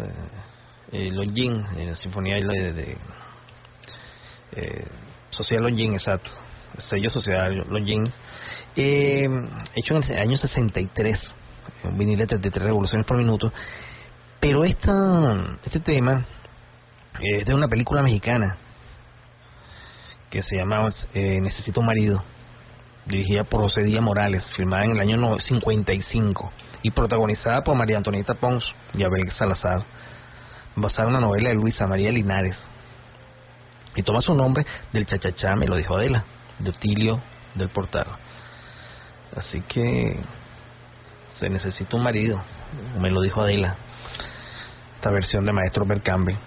eh, 0.92 1.10
Longin, 1.10 1.66
en 1.78 1.92
la 1.92 1.98
Sinfonía 1.98 2.36
de, 2.36 2.74
de 2.74 2.98
eh, 4.58 4.86
Sociedad 5.30 5.64
Longin, 5.64 5.94
exacto. 5.94 6.30
sello 6.90 7.10
Sociedad 7.10 7.50
Longin. 7.52 8.12
Eh, 8.76 9.30
hecho 9.76 9.96
en 9.96 10.04
el 10.04 10.20
año 10.20 10.38
63, 10.38 11.18
un 11.86 11.98
vinil 11.98 12.20
de 12.20 12.28
33 12.28 12.66
revoluciones 12.66 13.08
por 13.08 13.16
minuto. 13.16 13.54
Pero 14.42 14.66
esta, 14.66 15.58
este 15.66 15.80
tema 15.80 16.26
es 17.22 17.46
de 17.46 17.54
una 17.54 17.70
película 17.70 18.04
mexicana 18.04 18.58
que 20.30 20.44
se 20.44 20.56
llama 20.56 20.94
eh, 21.14 21.40
Necesito 21.42 21.80
un 21.80 21.86
marido, 21.86 22.24
dirigida 23.06 23.44
por 23.44 23.62
José 23.62 23.84
Díaz 23.84 24.04
Morales, 24.04 24.44
filmada 24.56 24.86
en 24.86 24.92
el 24.92 25.00
año 25.00 25.40
55 25.40 26.52
y 26.84 26.92
protagonizada 26.92 27.64
por 27.64 27.76
María 27.76 27.98
Antonieta 27.98 28.36
Pons 28.36 28.64
y 28.94 29.04
Abel 29.04 29.32
Salazar, 29.38 29.84
basada 30.76 31.04
en 31.04 31.16
una 31.16 31.26
novela 31.26 31.50
de 31.50 31.56
Luisa 31.56 31.88
María 31.88 32.12
Linares. 32.12 32.56
Y 33.96 34.04
toma 34.04 34.22
su 34.22 34.34
nombre 34.34 34.66
del 34.94 35.08
chachachá, 35.08 35.56
me 35.56 35.68
lo 35.68 35.76
dijo 35.76 35.96
Adela, 35.96 36.24
de 36.60 36.70
Otilio 36.70 37.22
del 37.56 37.70
Portal. 37.70 38.06
Así 39.36 39.62
que 39.62 40.20
se 41.40 41.50
necesita 41.50 41.98
un 41.98 42.04
marido, 42.04 42.40
me 43.00 43.10
lo 43.10 43.22
dijo 43.22 43.42
Adela, 43.42 43.76
esta 44.96 45.10
versión 45.12 45.46
de 45.46 45.54
Maestro 45.54 45.86
Bercambe. 45.86 46.38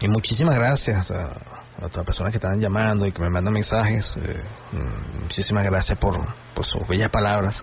Y 0.00 0.08
muchísimas 0.08 0.56
gracias 0.56 1.10
a, 1.10 1.51
a 1.82 1.88
todas 1.88 1.96
las 1.98 2.06
personas 2.06 2.32
que 2.32 2.38
están 2.38 2.60
llamando 2.60 3.06
y 3.06 3.12
que 3.12 3.20
me 3.20 3.28
mandan 3.28 3.52
mensajes. 3.52 4.04
Eh, 4.16 4.42
mm, 4.72 5.22
muchísimas 5.22 5.64
gracias 5.64 5.98
por, 5.98 6.16
por 6.54 6.64
sus 6.66 6.86
bellas 6.86 7.10
palabras. 7.10 7.54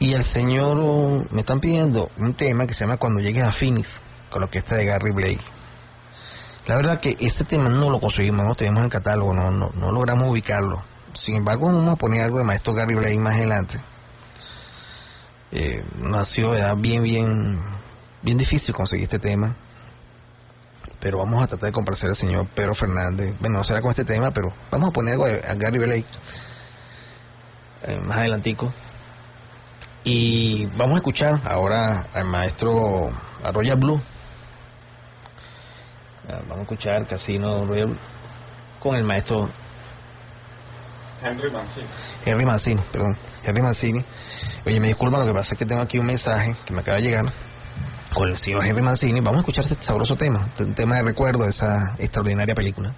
Y 0.00 0.12
el 0.12 0.24
Señor 0.32 1.30
me 1.30 1.42
están 1.42 1.60
pidiendo 1.60 2.10
un 2.18 2.34
tema 2.34 2.66
que 2.66 2.74
se 2.74 2.80
llama 2.80 2.96
Cuando 2.96 3.20
llegues 3.20 3.44
a 3.44 3.52
Phoenix, 3.52 3.88
con 4.30 4.42
lo 4.42 4.50
que 4.50 4.58
está 4.58 4.74
de 4.74 4.84
Gary 4.84 5.12
Blake. 5.12 5.44
La 6.66 6.76
verdad 6.76 7.00
que 7.00 7.16
este 7.20 7.44
tema 7.44 7.68
no 7.68 7.90
lo 7.90 8.00
conseguimos, 8.00 8.42
no 8.42 8.48
lo 8.48 8.54
tenemos 8.54 8.80
en 8.80 8.84
el 8.86 8.90
catálogo, 8.90 9.32
no, 9.32 9.50
no, 9.50 9.70
no 9.74 9.92
logramos 9.92 10.28
ubicarlo. 10.30 10.82
Sin 11.24 11.36
embargo, 11.36 11.66
vamos 11.66 11.92
a 11.92 11.96
poner 11.96 12.22
algo 12.22 12.38
de 12.38 12.44
maestro 12.44 12.74
Gary 12.74 12.94
Blake 12.94 13.18
más 13.18 13.36
adelante. 13.36 13.80
Eh, 15.52 15.84
nació 16.02 16.52
de 16.52 16.74
bien, 16.76 17.02
bien, 17.02 17.60
bien 18.22 18.38
difícil 18.38 18.74
conseguir 18.74 19.04
este 19.04 19.20
tema 19.20 19.54
pero 21.04 21.18
vamos 21.18 21.44
a 21.44 21.46
tratar 21.46 21.66
de 21.66 21.72
complacer 21.72 22.08
al 22.08 22.16
señor 22.16 22.46
Pedro 22.54 22.74
Fernández. 22.74 23.36
Bueno, 23.38 23.58
no 23.58 23.64
será 23.64 23.82
con 23.82 23.90
este 23.90 24.06
tema, 24.06 24.30
pero 24.30 24.54
vamos 24.70 24.88
a 24.88 24.90
poner 24.90 25.12
algo 25.12 25.26
a 25.26 25.54
Gary 25.54 25.78
Blake 25.78 26.06
eh, 27.82 28.00
más 28.00 28.20
adelantico. 28.20 28.72
Y 30.02 30.64
vamos 30.78 30.94
a 30.94 30.98
escuchar 31.00 31.42
ahora 31.44 32.06
al 32.14 32.24
maestro 32.24 33.12
Royal 33.52 33.78
Blue. 33.78 34.00
Ah, 36.26 36.40
vamos 36.48 36.60
a 36.60 36.62
escuchar 36.62 37.06
Casino 37.06 37.66
Royal 37.66 37.98
con 38.80 38.96
el 38.96 39.04
maestro 39.04 39.50
Henry 41.22 41.50
Mancini. 41.50 41.86
Henry 42.24 42.46
Mancini, 42.46 42.82
perdón. 42.90 43.18
Henry 43.44 43.60
Mancini. 43.60 44.04
Oye, 44.64 44.80
me 44.80 44.88
disculpa, 44.88 45.18
lo 45.18 45.26
que 45.26 45.34
pasa 45.34 45.52
es 45.52 45.58
que 45.58 45.66
tengo 45.66 45.82
aquí 45.82 45.98
un 45.98 46.06
mensaje 46.06 46.56
que 46.64 46.72
me 46.72 46.80
acaba 46.80 46.96
de 46.96 47.04
llegar 47.04 47.30
con 48.14 48.28
el 48.28 48.38
señor 48.38 48.64
Henry 48.64 48.80
Mancini, 48.80 49.20
vamos 49.20 49.38
a 49.38 49.40
escuchar 49.40 49.64
este 49.64 49.84
sabroso 49.84 50.16
tema, 50.16 50.48
un 50.60 50.74
tema 50.74 50.96
de 50.96 51.02
recuerdo 51.02 51.44
de 51.44 51.50
esa 51.50 51.96
extraordinaria 51.98 52.54
película. 52.54 52.94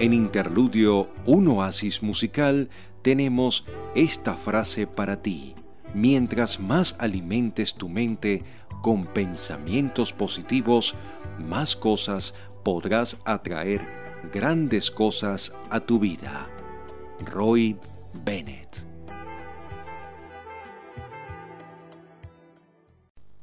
En 0.00 0.14
Interludio, 0.14 1.10
un 1.26 1.46
oasis 1.48 2.02
musical, 2.02 2.70
tenemos 3.02 3.66
esta 3.94 4.34
frase 4.34 4.86
para 4.86 5.20
ti. 5.20 5.54
Mientras 5.92 6.58
más 6.58 6.96
alimentes 6.98 7.74
tu 7.74 7.90
mente 7.90 8.42
con 8.80 9.04
pensamientos 9.04 10.14
positivos, 10.14 10.94
más 11.38 11.76
cosas 11.76 12.34
podrás 12.64 13.18
atraer 13.26 13.82
grandes 14.32 14.90
cosas 14.90 15.52
a 15.68 15.80
tu 15.80 15.98
vida. 15.98 16.48
Roy 17.26 17.76
Bennett 18.24 18.86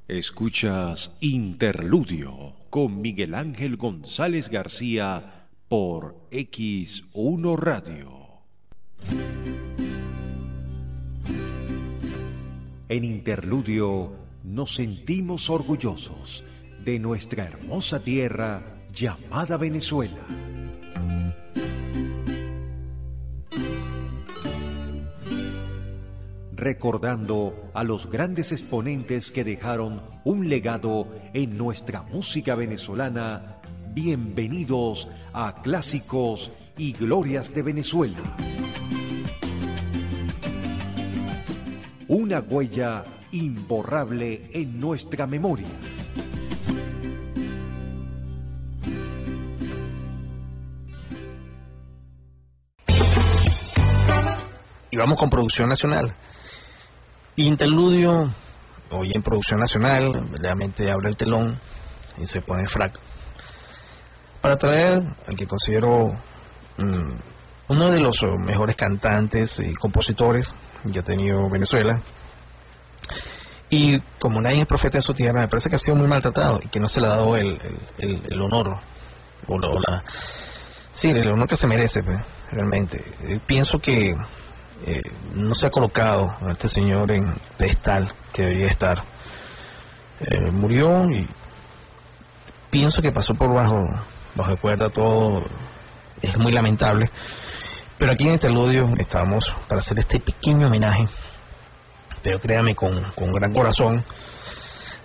Escuchas 0.08 1.16
Interludio 1.20 2.55
con 2.72 2.99
Miguel 2.99 3.36
Ángel 3.36 3.78
González 3.78 4.49
García 4.49 5.37
por 5.68 6.15
X1 6.32 7.57
Radio. 7.57 8.18
En 12.88 13.03
Interludio 13.03 14.13
nos 14.43 14.76
sentimos 14.76 15.49
orgullosos 15.49 16.45
de 16.86 16.99
nuestra 16.99 17.43
hermosa 17.43 17.99
tierra 17.99 18.63
llamada 18.93 19.57
Venezuela. 19.57 20.26
Recordando 26.53 27.70
a 27.74 27.84
los 27.84 28.09
grandes 28.09 28.53
exponentes 28.53 29.32
que 29.32 29.43
dejaron 29.43 30.01
un 30.24 30.47
legado 30.47 31.07
en 31.34 31.57
nuestra 31.57 32.03
música 32.03 32.55
venezolana, 32.55 33.57
bienvenidos 34.00 35.10
a 35.34 35.60
Clásicos 35.64 36.52
y 36.78 36.93
Glorias 36.93 37.52
de 37.52 37.64
Venezuela. 37.64 38.20
Una 42.08 42.39
huella 42.41 43.04
imborrable 43.32 44.52
en 44.54 44.80
nuestra 44.80 45.26
memoria. 45.26 45.66
Y 54.91 54.95
vamos 54.95 55.18
con 55.18 55.32
producción 55.32 55.70
nacional. 55.70 56.16
Interludio, 57.36 58.32
hoy 58.91 59.12
en 59.16 59.24
producción 59.24 59.60
nacional, 59.60 60.30
realmente 60.34 60.91
abre 60.91 61.10
el 61.10 61.18
telón 61.18 61.60
y 62.22 62.28
se 62.28 62.41
pone 62.41 62.68
frac. 62.68 63.07
Para 64.42 64.56
traer 64.56 65.04
al 65.28 65.36
que 65.36 65.48
considero 65.48 66.14
mm, 66.78 67.12
uno 67.70 67.92
de 67.92 68.00
los 68.00 68.16
mejores 68.40 68.76
cantantes 68.76 69.52
y 69.58 69.74
compositores 69.76 70.46
que 70.92 71.00
ha 71.00 71.04
tenido 71.04 71.50
Venezuela. 71.50 72.02
Y 73.70 74.00
como 74.20 74.42
nadie 74.42 74.62
es 74.62 74.66
profeta 74.66 75.00
de 75.00 75.04
su 75.04 75.14
tierra, 75.14 75.42
me 75.42 75.48
parece 75.48 75.70
que 75.70 75.76
ha 75.76 75.80
sido 75.80 75.96
muy 75.96 76.08
maltratado 76.08 76.60
y 76.64 76.70
que 76.70 76.80
no 76.80 76.88
se 76.90 77.02
le 77.02 77.08
ha 77.08 77.10
dado 77.10 77.36
el, 77.36 77.60
el, 77.98 78.42
honor, 78.42 78.80
o 79.48 79.60
la, 79.60 80.04
sí, 81.02 81.10
el 81.10 81.30
honor 81.30 81.50
que 81.50 81.58
se 81.58 81.68
merece, 81.68 82.02
pues, 82.02 82.18
realmente. 82.52 83.04
Eh, 83.24 83.40
pienso 83.46 83.80
que 83.80 84.16
eh, 84.86 85.02
no 85.34 85.54
se 85.56 85.66
ha 85.66 85.70
colocado 85.70 86.34
a 86.42 86.52
este 86.54 86.70
señor 86.70 87.12
en 87.12 87.36
pedestal 87.58 88.14
que 88.32 88.44
debería 88.44 88.68
estar. 88.68 89.04
Eh, 90.22 90.50
murió 90.52 91.04
y 91.12 91.28
pienso 92.70 93.02
que 93.02 93.12
pasó 93.12 93.36
por 93.36 93.54
bajo, 93.54 93.86
bajo 94.38 94.56
cuerda 94.58 94.90
todo, 94.90 95.44
es 96.22 96.38
muy 96.38 96.52
lamentable. 96.52 97.10
Pero 97.98 98.12
aquí 98.12 98.28
en 98.28 98.36
este 98.36 98.48
eludio 98.48 98.88
estamos 99.00 99.44
para 99.68 99.82
hacer 99.82 100.00
este 100.00 100.20
pequeño 100.20 100.68
homenaje, 100.68 101.10
pero 102.22 102.40
créame 102.40 102.76
con, 102.76 103.12
con 103.16 103.34
gran 103.34 103.54
corazón, 103.54 104.06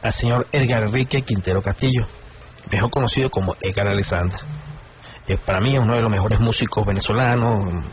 al 0.02 0.14
señor 0.20 0.46
Edgar 0.52 0.82
Enrique 0.82 1.22
Quintero 1.22 1.62
Castillo, 1.62 2.06
mejor 2.70 2.90
conocido 2.90 3.30
como 3.30 3.56
Edgar 3.60 3.88
Alexander. 3.88 4.38
Eh, 5.26 5.38
para 5.38 5.60
mí 5.60 5.72
es 5.74 5.80
uno 5.80 5.94
de 5.94 6.02
los 6.02 6.10
mejores 6.10 6.38
músicos 6.40 6.84
venezolanos 6.84 7.84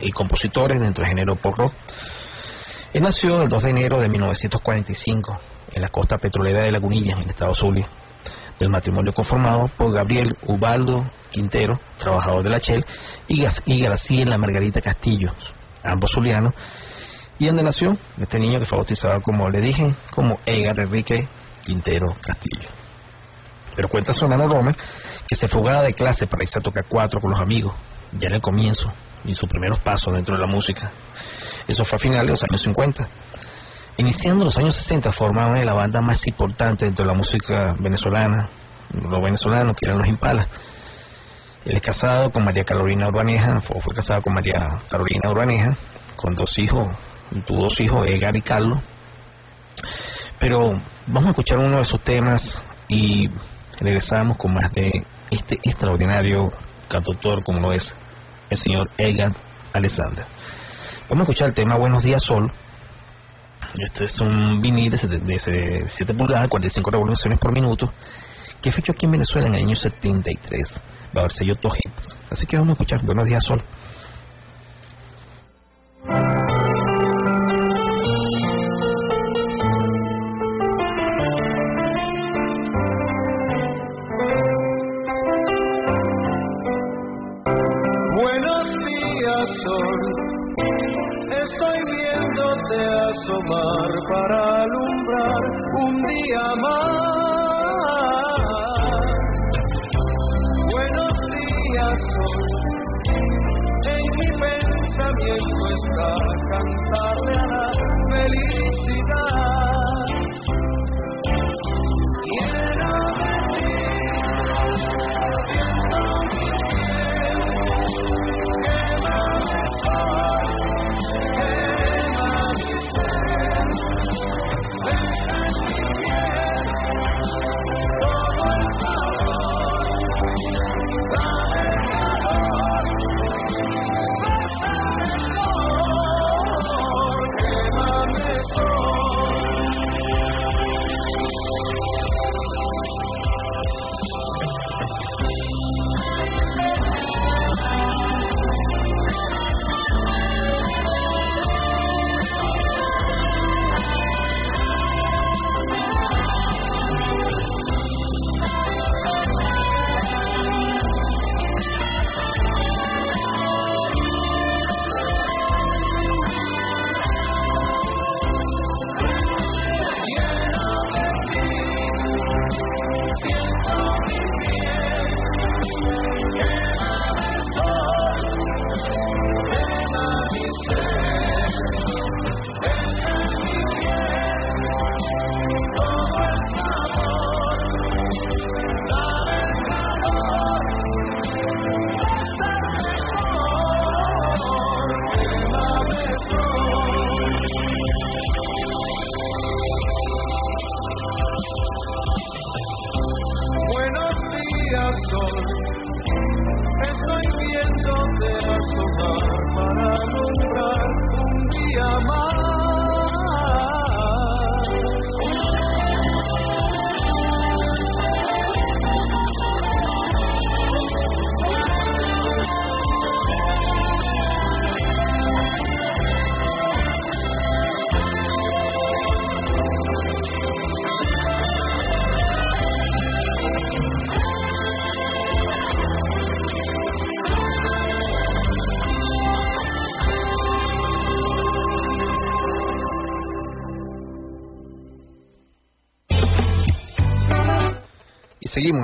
y 0.00 0.10
compositores 0.12 0.80
dentro 0.80 1.02
del 1.02 1.08
género 1.08 1.36
pop 1.36 1.56
rock. 1.56 1.72
Él 2.92 3.02
nació 3.02 3.42
el 3.42 3.48
2 3.48 3.62
de 3.64 3.70
enero 3.70 3.98
de 3.98 4.08
1945 4.08 5.40
en 5.72 5.82
la 5.82 5.88
costa 5.88 6.18
petrolera 6.18 6.62
de 6.62 6.70
Lagunilla, 6.70 7.14
en 7.16 7.22
el 7.22 7.30
estado 7.30 7.54
Zulia, 7.56 7.88
del 8.58 8.70
matrimonio 8.70 9.12
conformado 9.12 9.70
por 9.76 9.92
Gabriel 9.92 10.36
Ubaldo 10.46 11.10
Quintero, 11.30 11.80
trabajador 11.98 12.44
de 12.44 12.50
la 12.50 12.58
Shell, 12.58 12.84
y, 13.28 13.44
y 13.66 13.80
Graciela 13.80 14.38
Margarita 14.38 14.80
Castillo, 14.80 15.32
ambos 15.82 16.10
zulianos, 16.14 16.54
y 17.38 17.46
donde 17.46 17.64
nació 17.64 17.96
este 18.20 18.38
niño 18.38 18.60
que 18.60 18.66
fue 18.66 18.78
bautizado, 18.78 19.20
como 19.22 19.50
le 19.50 19.60
dije, 19.60 19.94
como 20.14 20.38
Edgar 20.46 20.78
Enrique 20.78 21.26
Quintero 21.64 22.14
Castillo. 22.20 22.68
Pero 23.74 23.88
cuenta 23.88 24.14
su 24.14 24.24
hermano 24.24 24.46
Roma 24.46 24.74
que 25.26 25.36
se 25.36 25.48
fugaba 25.48 25.82
de 25.82 25.94
clase 25.94 26.26
para 26.26 26.44
irse 26.44 26.58
a 26.58 26.62
tocar 26.62 26.84
cuatro 26.88 27.20
con 27.20 27.30
los 27.30 27.40
amigos, 27.40 27.74
ya 28.12 28.28
en 28.28 28.34
el 28.34 28.40
comienzo, 28.40 28.92
y 29.24 29.34
sus 29.34 29.48
primeros 29.48 29.80
pasos 29.80 30.12
dentro 30.12 30.36
de 30.36 30.40
la 30.40 30.46
música. 30.46 30.92
Eso 31.66 31.84
fue 31.86 31.96
a 31.96 31.98
finales 31.98 32.26
de 32.26 32.32
los 32.32 32.42
años 32.42 32.62
50. 32.62 33.08
Iniciando 33.96 34.46
los 34.46 34.56
años 34.56 34.74
60 34.82 35.12
formaron 35.12 35.52
una 35.52 35.60
de 35.60 35.66
las 35.66 35.76
bandas 35.76 36.02
más 36.02 36.18
importantes 36.26 36.80
dentro 36.80 37.04
de 37.04 37.12
la 37.12 37.16
música 37.16 37.76
venezolana, 37.78 38.48
los 38.92 39.22
venezolanos 39.22 39.74
que 39.76 39.86
eran 39.86 39.98
los 39.98 40.08
Impalas. 40.08 40.48
Él 41.64 41.76
es 41.76 41.80
casado 41.80 42.30
con 42.30 42.44
María 42.44 42.64
Carolina 42.64 43.06
Urbaneja, 43.06 43.60
fue, 43.60 43.80
fue 43.80 43.94
casado 43.94 44.20
con 44.20 44.34
María 44.34 44.82
Carolina 44.90 45.30
Urbaneja, 45.30 45.76
con 46.16 46.34
dos 46.34 46.52
hijos, 46.58 46.88
tuvo 47.46 47.68
dos 47.68 47.80
hijos, 47.80 48.08
Edgar 48.10 48.34
y 48.34 48.42
Carlos. 48.42 48.80
Pero 50.40 50.80
vamos 51.06 51.28
a 51.28 51.30
escuchar 51.30 51.58
uno 51.58 51.78
de 51.78 51.84
sus 51.84 52.02
temas 52.02 52.42
y 52.88 53.30
regresamos 53.78 54.36
con 54.38 54.54
más 54.54 54.72
de 54.72 54.90
este 55.30 55.60
extraordinario 55.62 56.52
cantautor 56.88 57.44
como 57.44 57.60
lo 57.60 57.72
es 57.72 57.82
el 58.50 58.60
señor 58.64 58.90
Edgar 58.98 59.32
Alexander. 59.72 60.26
Vamos 61.08 61.28
a 61.28 61.30
escuchar 61.30 61.48
el 61.50 61.54
tema 61.54 61.76
Buenos 61.76 62.02
Días 62.02 62.22
Sol. 62.24 62.50
Este 63.78 64.04
es 64.04 64.20
un 64.20 64.60
vinil 64.60 64.92
de 64.92 65.90
7 65.96 66.14
pulgadas, 66.14 66.48
45 66.48 66.90
revoluciones 66.92 67.38
por 67.40 67.52
minuto, 67.52 67.92
que 68.62 68.68
hecho 68.78 68.92
aquí 68.92 69.06
en 69.06 69.12
Venezuela 69.12 69.48
en 69.48 69.54
el 69.56 69.64
año 69.64 69.76
73. 69.76 70.68
Va 71.16 71.22
a 71.22 71.24
haber 71.24 71.32
sello 71.36 71.56
Así 72.30 72.46
que 72.46 72.56
vamos 72.56 72.70
a 72.70 72.72
escuchar 72.74 73.04
Buenos 73.04 73.26
Días 73.26 73.42
Sol. 73.44 73.62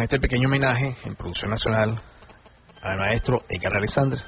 Este 0.02 0.18
pequeño 0.18 0.48
homenaje 0.48 0.96
en 1.04 1.14
producción 1.14 1.50
nacional 1.50 2.00
al 2.82 2.98
maestro 2.98 3.42
Edgar 3.48 3.76
Alexander. 3.76 4.18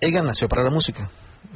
Edgar 0.00 0.24
nació 0.24 0.48
para 0.48 0.62
la 0.62 0.70
música, 0.70 1.10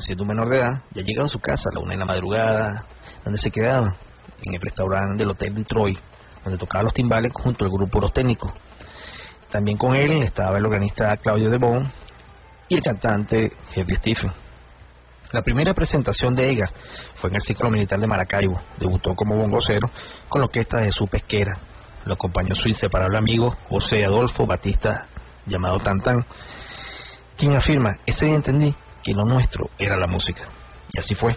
siendo 0.04 0.24
un 0.24 0.28
menor 0.28 0.48
de 0.48 0.58
edad, 0.58 0.82
ya 0.92 1.02
llegaba 1.02 1.26
a 1.26 1.30
su 1.30 1.40
casa 1.40 1.70
a 1.70 1.74
la 1.74 1.80
una 1.80 1.92
de 1.92 1.98
la 1.98 2.04
madrugada, 2.04 2.84
donde 3.24 3.40
se 3.40 3.50
quedaba, 3.50 3.96
en 4.42 4.54
el 4.54 4.60
restaurante 4.60 5.16
del 5.18 5.30
Hotel 5.30 5.54
Detroit, 5.54 5.98
donde 6.44 6.58
tocaba 6.58 6.84
los 6.84 6.94
timbales 6.94 7.32
junto 7.34 7.64
al 7.64 7.70
grupo 7.70 8.00
Los 8.00 8.12
Técnicos. 8.12 8.52
También 9.50 9.78
con 9.78 9.94
él 9.94 10.22
estaba 10.22 10.58
el 10.58 10.66
organista 10.66 11.16
Claudio 11.16 11.50
de 11.50 11.58
Bon 11.58 11.90
y 12.68 12.74
el 12.74 12.82
cantante 12.82 13.52
Henry 13.74 13.96
Stephen. 13.96 14.32
La 15.32 15.42
primera 15.42 15.74
presentación 15.74 16.34
de 16.34 16.50
Edgar 16.50 16.70
fue 17.20 17.30
en 17.30 17.36
el 17.36 17.42
ciclo 17.42 17.70
militar 17.70 18.00
de 18.00 18.06
Maracaibo. 18.06 18.60
Debutó 18.78 19.14
como 19.14 19.36
bongocero 19.36 19.90
con 20.28 20.40
la 20.40 20.46
orquesta 20.46 20.78
de 20.78 20.92
su 20.92 21.06
pesquera. 21.06 21.58
Lo 22.08 22.14
acompañó 22.14 22.54
su 22.54 22.70
inseparable 22.70 23.18
amigo 23.18 23.54
José 23.68 24.02
Adolfo 24.02 24.46
Batista, 24.46 25.04
llamado 25.44 25.78
Tantán, 25.80 26.24
quien 27.36 27.54
afirma, 27.54 27.98
ese 28.06 28.24
día 28.24 28.34
entendí 28.34 28.74
que 29.04 29.12
lo 29.12 29.26
nuestro 29.26 29.68
era 29.78 29.98
la 29.98 30.06
música. 30.06 30.40
Y 30.90 31.00
así 31.00 31.14
fue. 31.14 31.36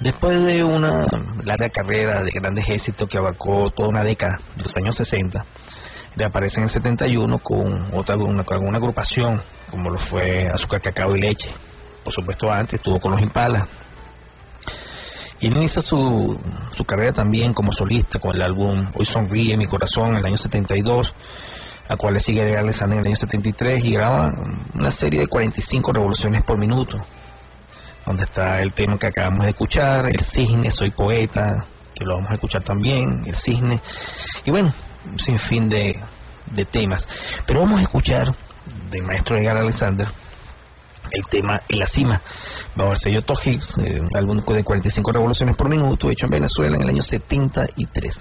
Después 0.00 0.42
de 0.42 0.64
una 0.64 1.04
larga 1.44 1.68
carrera 1.68 2.22
de 2.22 2.30
grandes 2.30 2.64
éxitos 2.66 3.10
que 3.10 3.18
abarcó 3.18 3.70
toda 3.72 3.90
una 3.90 4.02
década, 4.02 4.40
los 4.56 4.74
años 4.74 4.96
60, 4.96 5.44
reaparece 6.16 6.56
en 6.56 6.68
el 6.68 6.72
71 6.72 7.38
con 7.40 7.94
otra 7.94 8.16
con 8.16 8.66
una 8.66 8.78
agrupación, 8.78 9.42
como 9.70 9.90
lo 9.90 9.98
fue 10.06 10.48
Azúcar, 10.48 10.80
Cacao 10.80 11.14
y 11.14 11.20
Leche. 11.20 11.50
Por 12.02 12.14
supuesto, 12.14 12.50
antes 12.50 12.76
estuvo 12.80 12.98
con 12.98 13.12
los 13.12 13.20
Impalas. 13.20 13.68
Inicia 15.46 15.80
su, 15.88 16.36
su 16.76 16.84
carrera 16.84 17.12
también 17.12 17.54
como 17.54 17.72
solista 17.72 18.18
con 18.18 18.34
el 18.34 18.42
álbum 18.42 18.90
Hoy 18.94 19.06
Sonríe 19.12 19.56
Mi 19.56 19.66
Corazón 19.66 20.08
en 20.08 20.16
el 20.16 20.26
año 20.26 20.38
72, 20.38 21.06
a 21.88 21.96
cual 21.96 22.14
le 22.14 22.22
sigue 22.24 22.56
Alexander 22.56 22.98
en 22.98 23.06
el 23.06 23.12
año 23.12 23.20
73 23.20 23.84
y 23.84 23.92
graba 23.92 24.34
una 24.74 24.96
serie 24.98 25.20
de 25.20 25.28
45 25.28 25.92
revoluciones 25.92 26.42
por 26.42 26.58
minuto, 26.58 26.98
donde 28.04 28.24
está 28.24 28.60
el 28.60 28.72
tema 28.72 28.98
que 28.98 29.06
acabamos 29.06 29.44
de 29.44 29.50
escuchar, 29.50 30.06
El 30.06 30.26
Cisne, 30.34 30.72
Soy 30.72 30.90
Poeta, 30.90 31.64
que 31.94 32.04
lo 32.04 32.16
vamos 32.16 32.30
a 32.32 32.34
escuchar 32.34 32.64
también, 32.64 33.22
El 33.24 33.36
Cisne, 33.44 33.80
y 34.44 34.50
bueno, 34.50 34.74
sin 35.24 35.38
fin 35.48 35.68
de, 35.68 35.96
de 36.46 36.64
temas. 36.64 37.04
Pero 37.46 37.60
vamos 37.60 37.78
a 37.78 37.82
escuchar 37.82 38.34
del 38.90 39.04
maestro 39.04 39.36
Edgar 39.36 39.58
Alexander 39.58 40.08
el 41.10 41.24
tema 41.30 41.60
En 41.68 41.78
la 41.78 41.86
cima, 41.94 42.22
bajo 42.74 42.92
el 42.92 42.98
sello 43.00 43.22
Toji, 43.22 43.58
eh, 43.78 44.00
un 44.00 44.16
álbum 44.16 44.42
de 44.44 44.64
45 44.64 45.12
revoluciones 45.12 45.56
por 45.56 45.68
minuto, 45.68 46.10
hecho 46.10 46.26
en 46.26 46.30
Venezuela 46.30 46.76
en 46.76 46.82
el 46.82 46.88
año 46.90 47.02
73. 47.02 48.14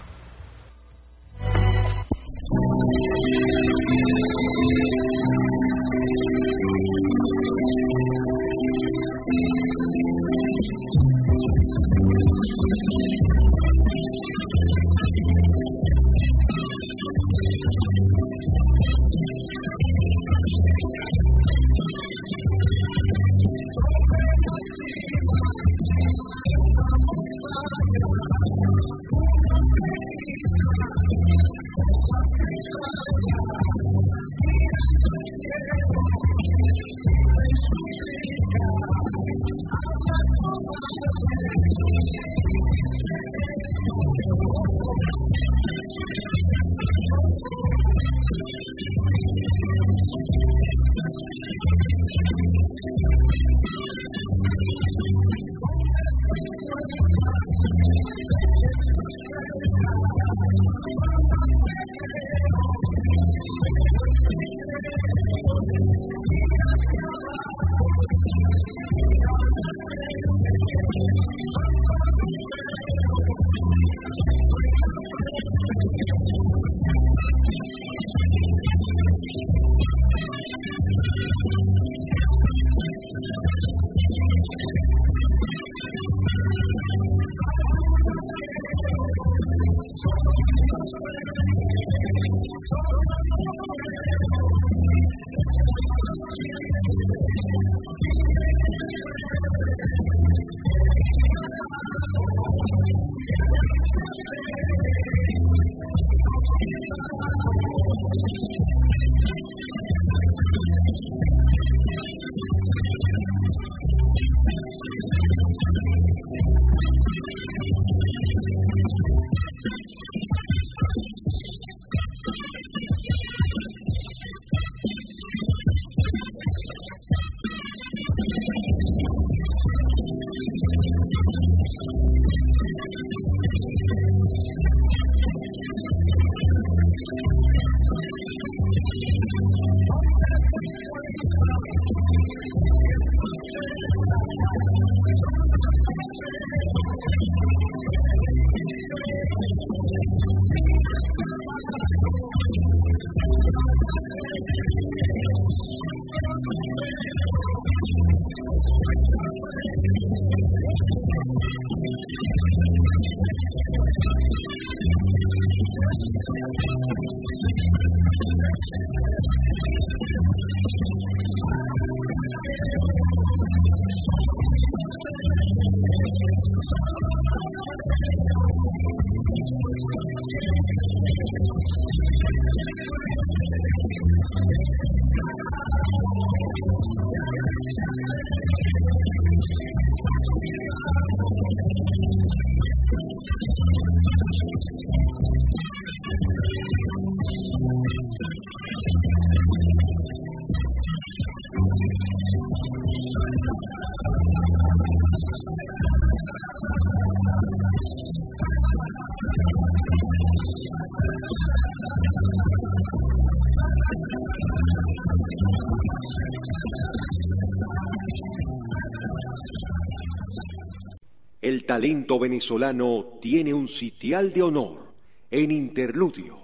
Talento 221.76 222.18
venezolano 222.18 223.04
tiene 223.20 223.54
un 223.54 223.68
sitial 223.68 224.32
de 224.32 224.42
honor 224.42 224.94
en 225.30 225.52
Interludio, 225.52 226.38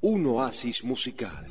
un 0.00 0.24
oasis 0.24 0.82
musical. 0.82 1.44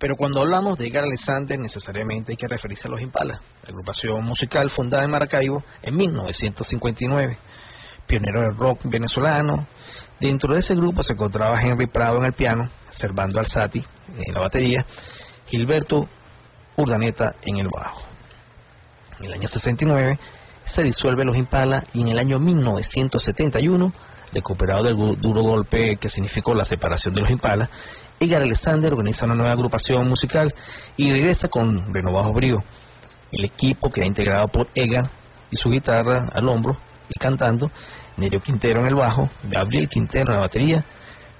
Pero 0.00 0.16
cuando 0.16 0.40
hablamos 0.40 0.76
de 0.76 0.88
Edgar 0.88 1.04
Alexander, 1.04 1.56
necesariamente 1.56 2.32
hay 2.32 2.36
que 2.36 2.48
referirse 2.48 2.88
a 2.88 2.90
los 2.90 3.00
Impala, 3.00 3.40
agrupación 3.64 4.24
musical 4.24 4.72
fundada 4.74 5.04
en 5.04 5.10
Maracaibo 5.12 5.62
en 5.82 5.94
1959, 5.94 7.38
pionero 8.08 8.40
del 8.40 8.56
rock 8.56 8.80
venezolano. 8.86 9.68
Dentro 10.18 10.54
de 10.54 10.62
ese 10.62 10.74
grupo 10.74 11.04
se 11.04 11.12
encontraba 11.12 11.60
Henry 11.62 11.86
Prado 11.86 12.18
en 12.18 12.24
el 12.24 12.32
piano, 12.32 12.68
Servando 13.00 13.38
Alzati 13.38 13.84
en 14.18 14.34
la 14.34 14.40
batería, 14.40 14.84
Gilberto 15.46 16.08
Urdaneta 16.76 17.36
en 17.42 17.58
el 17.58 17.68
bajo. 17.68 18.02
En 19.20 19.26
el 19.26 19.34
año 19.34 19.48
69 19.48 20.18
se 20.74 20.82
disuelve 20.82 21.24
los 21.24 21.36
Impala 21.36 21.84
y 21.92 22.02
en 22.02 22.08
el 22.08 22.18
año 22.18 22.38
1971, 22.38 23.92
recuperado 24.32 24.84
del 24.84 24.96
duro 25.20 25.42
golpe 25.42 25.96
que 25.96 26.10
significó 26.10 26.54
la 26.54 26.66
separación 26.66 27.14
de 27.14 27.22
los 27.22 27.30
Impala, 27.30 27.68
Edgar 28.18 28.42
Alexander 28.42 28.92
organiza 28.92 29.24
una 29.24 29.34
nueva 29.34 29.52
agrupación 29.52 30.08
musical 30.08 30.54
y 30.96 31.10
regresa 31.10 31.48
con 31.48 31.92
renovado 31.92 32.32
brío. 32.32 32.62
El 33.32 33.44
equipo 33.44 33.90
queda 33.90 34.06
integrado 34.06 34.48
por 34.48 34.68
Edgar 34.74 35.10
y 35.50 35.56
su 35.56 35.70
guitarra 35.70 36.28
al 36.34 36.48
hombro 36.48 36.76
y 37.08 37.18
cantando, 37.18 37.70
Nerio 38.16 38.42
Quintero 38.42 38.80
en 38.80 38.86
el 38.86 38.94
bajo, 38.94 39.30
Gabriel 39.44 39.88
Quintero 39.88 40.30
en 40.30 40.34
la 40.34 40.40
batería, 40.40 40.84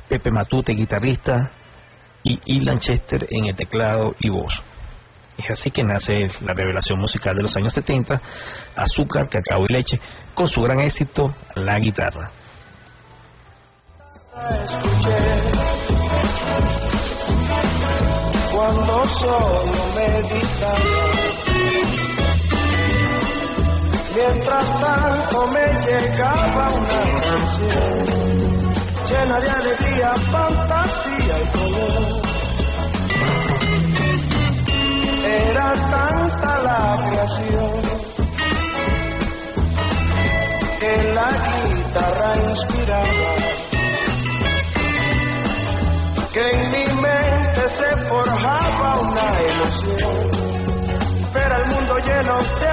Pepe 0.09 0.31
Matute, 0.31 0.73
guitarrista, 0.73 1.53
y 2.23 2.41
Ilan 2.47 2.81
Chester 2.81 3.27
en 3.31 3.47
el 3.47 3.57
teclado 3.57 4.15
y 4.21 4.31
voz. 4.31 4.53
Es 5.43 5.59
así 5.59 5.71
que 5.71 5.83
nace 5.83 6.31
la 6.43 6.53
revelación 6.53 6.99
musical 6.99 7.35
de 7.35 7.43
los 7.43 7.57
años 7.57 7.73
70, 7.75 8.21
Azúcar, 8.77 9.29
Cacao 9.29 9.65
y 9.69 9.73
Leche, 9.73 9.99
con 10.35 10.49
su 10.49 10.61
gran 10.63 10.81
éxito, 10.81 11.35
la 11.55 11.79
guitarra. 11.79 12.31
cuando 18.53 19.05
solo 19.21 19.95
meditaba. 19.95 21.11
Mientras 24.15 24.65
tanto 24.81 25.49
me 25.49 25.67
llegaba 25.87 26.71
una 26.71 27.01
canción 27.23 28.21
llena 29.11 29.41
de 29.41 29.51
alegría, 29.51 30.15
fantasía 30.31 31.41
y 31.41 31.47
color. 31.53 32.21
Era 35.49 35.69
tanta 35.91 36.53
la 36.69 36.81
creación. 37.07 37.73
Que 40.81 40.95
la 41.15 41.29
guitarra 41.65 42.31
inspiraba, 42.49 43.33
que 46.33 46.43
en 46.53 46.61
mi 46.71 46.85
mente 47.05 47.63
se 47.79 47.91
forjaba 48.09 48.89
una 49.01 49.29
ilusión, 49.49 50.17
ver 51.35 51.53
al 51.53 51.67
mundo 51.73 51.95
lleno 51.99 52.37
de 52.61 52.70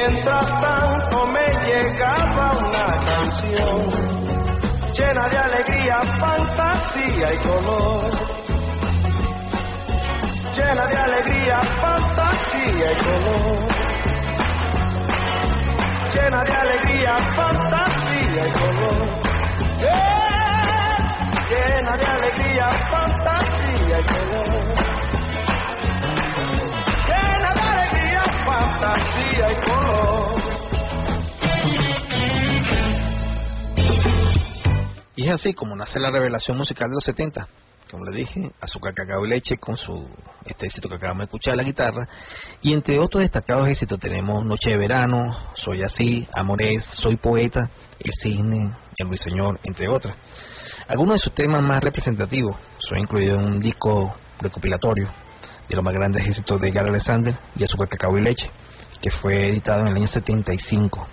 Mientras 0.00 0.46
tanto 0.62 1.26
me 1.26 1.46
llegaba 1.66 2.52
una 2.56 3.04
canción 3.04 4.00
llena 4.96 5.28
de 5.28 5.36
alegría, 5.36 5.98
fantasía 6.18 7.34
y 7.34 7.38
color. 7.46 8.10
Llena 10.56 10.86
de 10.86 10.96
alegría, 10.96 11.58
fantasía 11.82 12.92
y 12.92 12.96
color. 13.04 13.68
Llena 16.14 16.42
de 16.44 16.54
alegría, 16.54 17.16
fantasía 17.36 18.42
y 18.46 18.52
color. 18.52 19.08
Llena 21.50 21.96
de 21.96 22.06
alegría, 22.06 22.68
fantasía 22.90 24.00
y 24.00 24.04
color. 24.04 24.99
Fantasía 28.80 29.52
y 29.52 29.68
color. 29.68 30.40
Y 35.16 35.26
es 35.26 35.34
así 35.34 35.52
como 35.52 35.76
nace 35.76 35.98
la 35.98 36.10
revelación 36.10 36.56
musical 36.56 36.88
de 36.88 36.94
los 36.94 37.04
70. 37.04 37.46
Como 37.90 38.04
le 38.04 38.16
dije, 38.16 38.52
Azúcar, 38.60 38.94
Cacao 38.94 39.26
y 39.26 39.28
Leche 39.28 39.58
con 39.58 39.76
su 39.76 40.08
este 40.46 40.66
éxito 40.66 40.88
que 40.88 40.94
acabamos 40.94 41.18
de 41.18 41.24
escuchar, 41.24 41.56
la 41.56 41.64
guitarra. 41.64 42.08
Y 42.62 42.72
entre 42.72 42.98
otros 42.98 43.22
destacados 43.22 43.68
éxitos 43.68 43.98
tenemos 43.98 44.44
Noche 44.44 44.70
de 44.70 44.78
Verano, 44.78 45.36
Soy 45.56 45.82
Así, 45.82 46.26
Amores, 46.32 46.84
Soy 47.02 47.16
Poeta, 47.16 47.68
El 47.98 48.12
Cisne, 48.22 48.72
El 48.96 49.08
Ruiseñor, 49.08 49.58
entre 49.64 49.88
otras. 49.88 50.14
Algunos 50.86 51.16
de 51.16 51.20
sus 51.20 51.34
temas 51.34 51.62
más 51.62 51.80
representativos 51.80 52.56
son 52.78 52.98
incluidos 52.98 53.38
en 53.38 53.44
un 53.44 53.60
disco 53.60 54.14
recopilatorio 54.40 55.10
de 55.68 55.74
los 55.74 55.84
más 55.84 55.92
grandes 55.92 56.26
éxitos 56.26 56.60
de 56.60 56.70
Gary 56.70 56.88
Alexander 56.88 57.36
y 57.56 57.64
Azúcar, 57.64 57.88
Cacao 57.88 58.16
y 58.16 58.22
Leche, 58.22 58.50
que 59.00 59.10
fue 59.22 59.48
editado 59.48 59.82
en 59.82 59.88
el 59.88 59.96
año 59.96 60.08
75 60.08 61.06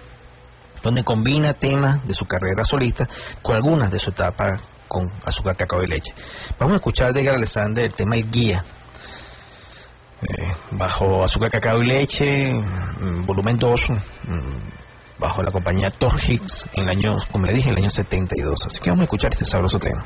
donde 0.84 1.03
combina 1.03 1.53
temas 1.53 2.05
de 2.07 2.14
su 2.14 2.26
carrera 2.26 2.64
solista 2.64 3.07
con 3.41 3.55
algunas 3.55 3.91
de 3.91 3.99
su 3.99 4.09
etapa 4.11 4.59
con 4.88 5.11
azúcar, 5.26 5.57
cacao 5.57 5.84
y 5.84 5.88
leche. 5.88 6.14
Vamos 6.57 6.73
a 6.73 6.77
escuchar 6.77 7.14
de 7.14 7.30
Alexander 7.30 7.84
el 7.84 7.93
tema 7.93 8.15
El 8.15 8.31
Guía, 8.31 8.64
eh, 10.22 10.55
bajo 10.72 11.26
azúcar, 11.26 11.51
cacao 11.51 11.84
y 11.84 11.88
leche, 11.88 12.53
mm, 12.53 13.26
volumen 13.26 13.57
2, 13.57 13.81
mm, 13.89 15.19
bajo 15.19 15.43
la 15.43 15.51
compañía 15.51 15.91
Thor 15.91 16.18
Hicks, 16.26 16.65
en 16.73 16.84
el 16.84 16.89
año, 16.89 17.18
como 17.31 17.45
le 17.45 17.53
dije, 17.53 17.69
en 17.69 17.77
el 17.77 17.84
año 17.84 17.91
72. 17.91 18.59
Así 18.68 18.80
que 18.80 18.89
vamos 18.89 19.01
a 19.01 19.05
escuchar 19.05 19.34
este 19.34 19.45
sabroso 19.51 19.77
tema. 19.80 20.05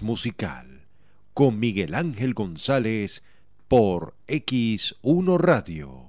Musical, 0.00 0.86
con 1.34 1.58
Miguel 1.58 1.94
Ángel 1.94 2.32
González 2.32 3.22
por 3.68 4.14
X1 4.26 5.38
Radio. 5.38 6.06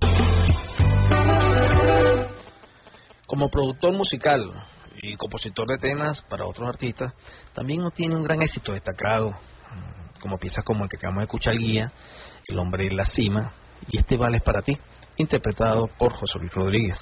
Como 3.25 3.49
productor 3.49 3.93
musical 3.93 4.53
y 5.01 5.17
compositor 5.17 5.67
de 5.67 5.79
temas 5.79 6.17
para 6.29 6.45
otros 6.45 6.69
artistas, 6.69 7.13
también 7.53 7.81
tiene 7.93 8.15
un 8.15 8.23
gran 8.23 8.41
éxito 8.41 8.71
destacado, 8.71 9.31
mm, 9.31 10.21
como 10.21 10.37
piezas 10.37 10.63
como 10.63 10.85
el 10.85 10.89
que 10.89 10.95
acabamos 10.95 11.19
de 11.21 11.25
escuchar, 11.25 11.57
Guía, 11.57 11.91
El 12.47 12.59
hombre 12.59 12.87
en 12.87 12.95
la 12.95 13.05
cima, 13.07 13.51
y 13.89 13.97
Este 13.97 14.15
vale 14.15 14.37
es 14.37 14.43
para 14.43 14.61
ti, 14.61 14.77
interpretado 15.17 15.87
por 15.87 16.13
José 16.13 16.39
Luis 16.39 16.53
Rodríguez. 16.53 16.97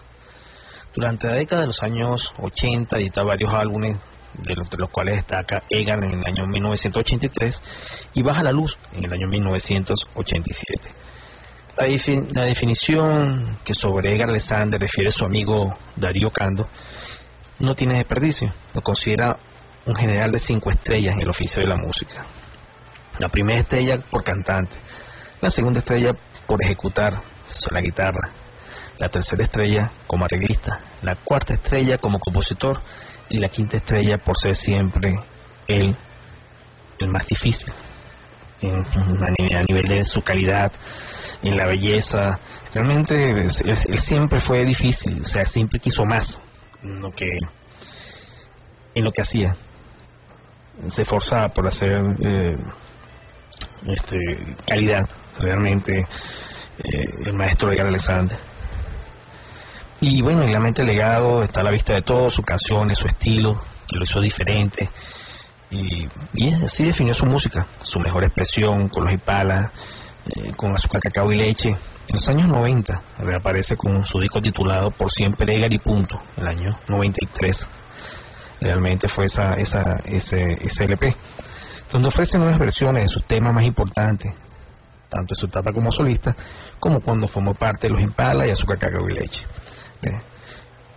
Durante 0.95 1.27
la 1.27 1.35
década 1.35 1.61
de 1.61 1.67
los 1.67 1.83
años 1.83 2.21
80 2.39 2.97
edita 2.97 3.21
varios 3.21 3.53
álbumes, 3.53 3.97
de 4.43 4.55
los, 4.55 4.69
de 4.69 4.77
los 4.77 4.89
cuales 4.89 5.15
destaca 5.15 5.63
Egan 5.69 6.03
en 6.03 6.19
el 6.19 6.25
año 6.25 6.47
1983 6.47 7.55
y 8.13 8.23
Baja 8.23 8.43
la 8.43 8.51
Luz 8.51 8.75
en 8.93 9.05
el 9.05 9.13
año 9.13 9.27
1987. 9.27 10.81
La, 11.77 11.85
defi- 11.87 12.27
la 12.33 12.43
definición 12.45 13.57
que 13.65 13.73
sobre 13.73 14.11
Edgar 14.13 14.29
Alexander 14.29 14.79
refiere 14.79 15.11
su 15.11 15.25
amigo 15.25 15.77
Darío 15.95 16.31
Cando 16.31 16.67
no 17.59 17.75
tiene 17.75 17.95
desperdicio. 17.95 18.53
Lo 18.73 18.81
considera 18.81 19.37
un 19.85 19.95
general 19.95 20.31
de 20.31 20.41
cinco 20.47 20.71
estrellas 20.71 21.13
en 21.15 21.21
el 21.21 21.29
oficio 21.29 21.61
de 21.61 21.67
la 21.67 21.75
música. 21.75 22.25
La 23.19 23.29
primera 23.29 23.59
estrella 23.59 23.97
por 24.09 24.23
cantante, 24.23 24.73
la 25.41 25.51
segunda 25.51 25.79
estrella 25.79 26.11
por 26.47 26.61
ejecutar 26.63 27.21
la 27.71 27.81
guitarra, 27.81 28.29
la 28.99 29.07
tercera 29.09 29.43
estrella 29.43 29.91
como 30.07 30.25
arreglista, 30.25 30.79
la 31.01 31.15
cuarta 31.15 31.53
estrella 31.55 31.97
como 31.97 32.19
compositor 32.19 32.81
y 33.29 33.39
la 33.39 33.49
quinta 33.49 33.77
estrella 33.77 34.17
por 34.17 34.35
ser 34.41 34.57
siempre 34.57 35.15
el, 35.67 35.95
el 36.99 37.07
más 37.09 37.25
difícil 37.27 37.73
en- 38.61 38.85
a 39.55 39.63
nivel, 39.69 39.87
de 39.87 40.05
su 40.13 40.21
calidad, 40.21 40.71
en 41.43 41.57
la 41.57 41.65
belleza. 41.65 42.39
Realmente 42.73 43.29
él, 43.29 43.51
siempre 44.07 44.41
fue 44.41 44.65
difícil, 44.65 45.23
o 45.25 45.29
sea, 45.29 45.45
siempre 45.51 45.79
quiso 45.79 46.05
más 46.05 46.23
en 46.83 47.01
lo 47.01 47.11
que, 47.13 47.27
en 48.95 49.03
lo 49.03 49.11
que 49.11 49.21
hacía. 49.21 49.55
Se 50.95 51.01
esforzaba 51.03 51.49
por 51.49 51.67
hacer 51.67 52.01
eh, 52.21 52.57
este, 53.87 54.55
calidad, 54.67 55.07
realmente 55.39 55.99
eh, 55.99 57.05
el 57.25 57.33
maestro 57.33 57.71
Edgar 57.71 57.87
Alexander. 57.87 58.37
Y 60.01 60.21
bueno, 60.21 60.43
en 60.43 60.51
la 60.51 60.59
mente 60.59 60.83
legado 60.83 61.43
está 61.43 61.61
a 61.61 61.63
la 61.63 61.71
vista 61.71 61.93
de 61.93 62.01
todos, 62.01 62.33
sus 62.33 62.45
canciones, 62.45 62.97
su 62.97 63.07
estilo, 63.07 63.61
que 63.87 63.97
lo 63.97 64.03
hizo 64.03 64.19
diferente. 64.19 64.89
Y, 65.71 66.07
y 66.33 66.53
así 66.53 66.83
definió 66.83 67.13
su 67.15 67.25
música, 67.25 67.65
su 67.83 67.99
mejor 67.99 68.23
expresión 68.23 68.89
con 68.89 69.05
los 69.05 69.13
ipalas, 69.13 69.71
eh, 70.27 70.53
con 70.55 70.75
azúcar, 70.75 71.01
cacao 71.01 71.31
y 71.31 71.37
leche. 71.37 71.69
En 72.07 72.17
los 72.17 72.27
años 72.27 72.47
90 72.47 73.01
reaparece 73.19 73.77
con 73.77 74.05
su 74.05 74.19
disco 74.19 74.41
titulado 74.41 74.91
Por 74.91 75.11
siempre 75.11 75.55
Edgar 75.55 75.73
y 75.73 75.79
punto, 75.79 76.19
el 76.37 76.47
año 76.47 76.77
93. 76.87 77.53
Realmente 78.61 79.07
fue 79.09 79.25
esa, 79.25 79.53
esa, 79.53 80.01
ese, 80.05 80.57
ese 80.61 80.83
LP, 80.85 81.15
donde 81.91 82.09
ofrece 82.09 82.37
nuevas 82.37 82.59
versiones 82.59 83.03
de 83.03 83.09
sus 83.09 83.25
temas 83.25 83.53
más 83.53 83.65
importantes, 83.65 84.33
tanto 85.09 85.33
en 85.33 85.39
su 85.39 85.45
etapa 85.47 85.71
como 85.71 85.91
solista, 85.91 86.35
como 86.79 86.99
cuando 87.01 87.27
formó 87.27 87.53
parte 87.53 87.87
de 87.87 87.93
los 87.93 88.01
Impala 88.01 88.45
y 88.47 88.51
Azúcar, 88.51 88.77
Cacao 88.77 89.09
y 89.09 89.13
Leche. 89.13 89.41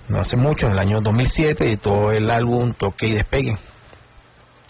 No 0.09 0.21
hace 0.21 0.37
mucho, 0.37 0.67
en 0.67 0.73
el 0.73 0.79
año 0.79 1.01
2007, 1.01 1.67
editó 1.67 2.13
el 2.13 2.31
álbum 2.31 2.73
Toque 2.73 3.09
y 3.09 3.15
Despegue, 3.15 3.59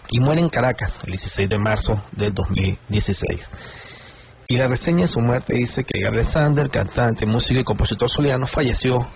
y 0.09 0.19
muere 0.19 0.41
en 0.41 0.49
Caracas 0.49 0.91
el 1.03 1.11
16 1.13 1.49
de 1.49 1.59
marzo 1.59 2.03
del 2.11 2.33
2016. 2.33 3.39
Y 4.47 4.57
la 4.57 4.67
reseña 4.67 5.05
de 5.05 5.13
su 5.13 5.19
muerte 5.19 5.53
dice 5.53 5.83
que 5.83 6.05
Alexander, 6.05 6.69
cantante, 6.69 7.25
músico 7.25 7.59
y 7.59 7.63
compositor 7.63 8.09
soliano, 8.09 8.47
falleció 8.47 9.07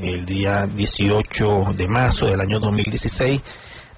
el 0.00 0.26
día 0.26 0.66
18 0.66 1.74
de 1.76 1.86
marzo 1.86 2.26
del 2.26 2.40
año 2.40 2.58
2016 2.58 3.40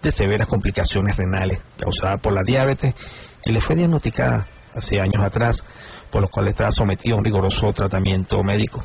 de 0.02 0.12
severas 0.12 0.46
complicaciones 0.46 1.16
renales 1.16 1.60
causadas 1.78 2.20
por 2.20 2.34
la 2.34 2.42
diabetes 2.44 2.94
que 3.42 3.52
le 3.52 3.60
fue 3.62 3.76
diagnosticada 3.76 4.46
hace 4.74 5.00
años 5.00 5.24
atrás, 5.24 5.56
por 6.10 6.20
lo 6.22 6.28
cual 6.28 6.48
estaba 6.48 6.70
sometido 6.72 7.16
a 7.16 7.18
un 7.18 7.24
riguroso 7.24 7.72
tratamiento 7.72 8.42
médico 8.42 8.84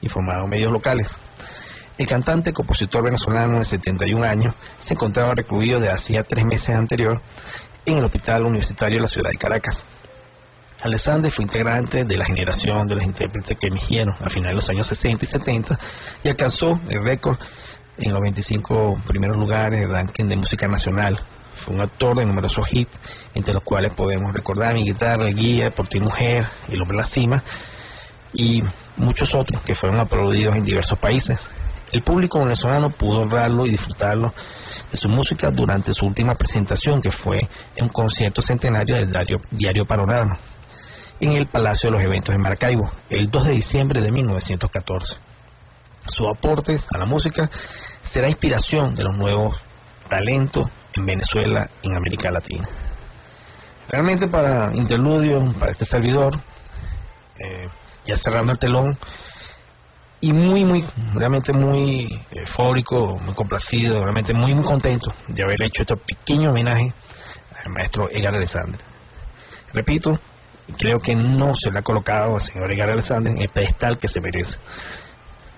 informado 0.00 0.44
en 0.44 0.50
medios 0.50 0.72
locales. 0.72 1.06
El 1.96 2.08
cantante 2.08 2.52
compositor 2.52 3.04
venezolano 3.04 3.60
de 3.60 3.66
71 3.66 4.24
años 4.24 4.52
se 4.88 4.94
encontraba 4.94 5.34
recluido 5.34 5.78
de 5.78 5.90
hacía 5.90 6.24
tres 6.24 6.44
meses 6.44 6.70
anterior 6.70 7.20
en 7.86 7.98
el 7.98 8.04
Hospital 8.04 8.46
Universitario 8.46 8.96
de 8.96 9.02
la 9.02 9.08
ciudad 9.08 9.30
de 9.30 9.38
Caracas. 9.38 9.76
Alexander 10.82 11.32
fue 11.32 11.44
integrante 11.44 12.02
de 12.02 12.16
la 12.16 12.24
generación 12.24 12.88
de 12.88 12.96
los 12.96 13.04
intérpretes 13.04 13.56
que 13.60 13.68
emergieron 13.68 14.12
a 14.20 14.28
finales 14.28 14.56
de 14.56 14.60
los 14.60 14.68
años 14.68 14.88
60 14.88 15.24
y 15.24 15.28
70 15.28 15.78
y 16.24 16.28
alcanzó 16.30 16.80
el 16.88 17.06
récord 17.06 17.38
en 17.98 18.12
los 18.12 18.20
25 18.20 19.02
primeros 19.06 19.36
lugares 19.36 19.78
del 19.78 19.90
ranking 19.90 20.24
de 20.24 20.36
música 20.36 20.66
nacional. 20.66 21.20
Fue 21.64 21.76
un 21.76 21.80
actor 21.80 22.16
de 22.16 22.26
numerosos 22.26 22.66
hits, 22.72 22.90
entre 23.34 23.54
los 23.54 23.62
cuales 23.62 23.92
podemos 23.92 24.34
recordar 24.34 24.74
Mi 24.74 24.82
guitarra, 24.82 25.26
Guía, 25.28 25.70
Por 25.70 25.86
ti 25.88 26.00
mujer, 26.00 26.44
El 26.68 26.82
hombre 26.82 26.96
la 26.96 27.08
cima 27.10 27.44
y 28.32 28.64
muchos 28.96 29.32
otros 29.32 29.62
que 29.62 29.76
fueron 29.76 30.00
aplaudidos 30.00 30.56
en 30.56 30.64
diversos 30.64 30.98
países. 30.98 31.38
El 31.94 32.02
público 32.02 32.40
venezolano 32.40 32.90
pudo 32.90 33.20
honrarlo 33.20 33.66
y 33.66 33.70
disfrutarlo 33.70 34.34
de 34.90 34.98
su 34.98 35.08
música 35.08 35.52
durante 35.52 35.94
su 35.94 36.04
última 36.04 36.34
presentación, 36.34 37.00
que 37.00 37.12
fue 37.12 37.38
en 37.76 37.84
un 37.84 37.88
concierto 37.88 38.42
centenario 38.42 38.96
del 38.96 39.12
diario, 39.12 39.40
diario 39.52 39.84
Panorama, 39.84 40.36
en 41.20 41.36
el 41.36 41.46
Palacio 41.46 41.90
de 41.90 41.92
los 41.92 42.02
Eventos 42.02 42.34
de 42.34 42.38
Maracaibo, 42.40 42.90
el 43.10 43.30
2 43.30 43.44
de 43.44 43.52
diciembre 43.52 44.00
de 44.00 44.10
1914. 44.10 45.14
Su 46.16 46.28
aporte 46.28 46.80
a 46.92 46.98
la 46.98 47.06
música 47.06 47.48
será 48.12 48.28
inspiración 48.28 48.96
de 48.96 49.04
los 49.04 49.16
nuevos 49.16 49.54
talentos 50.08 50.68
en 50.94 51.06
Venezuela 51.06 51.70
en 51.84 51.96
América 51.96 52.32
Latina. 52.32 52.68
Realmente 53.88 54.26
para 54.26 54.74
Interludio, 54.74 55.54
para 55.60 55.70
este 55.70 55.86
servidor, 55.86 56.40
eh, 57.38 57.68
ya 58.04 58.16
cerrando 58.24 58.50
el 58.50 58.58
telón, 58.58 58.98
y 60.24 60.32
muy, 60.32 60.64
muy, 60.64 60.82
realmente 61.12 61.52
muy 61.52 62.08
eufórico, 62.30 63.18
muy 63.18 63.34
complacido, 63.34 64.00
realmente 64.00 64.32
muy, 64.32 64.54
muy 64.54 64.64
contento 64.64 65.12
de 65.28 65.42
haber 65.42 65.62
hecho 65.62 65.82
este 65.82 65.96
pequeño 65.98 66.48
homenaje 66.48 66.94
al 67.62 67.70
maestro 67.70 68.08
Edgar 68.10 68.34
Alexander. 68.34 68.80
Repito, 69.74 70.18
creo 70.78 70.98
que 70.98 71.14
no 71.14 71.52
se 71.62 71.70
le 71.70 71.78
ha 71.78 71.82
colocado 71.82 72.36
al 72.36 72.46
señor 72.46 72.72
Edgar 72.72 72.88
Alexander 72.88 73.34
en 73.34 73.42
el 73.42 73.50
pedestal 73.50 73.98
que 73.98 74.08
se 74.08 74.22
merece. 74.22 74.54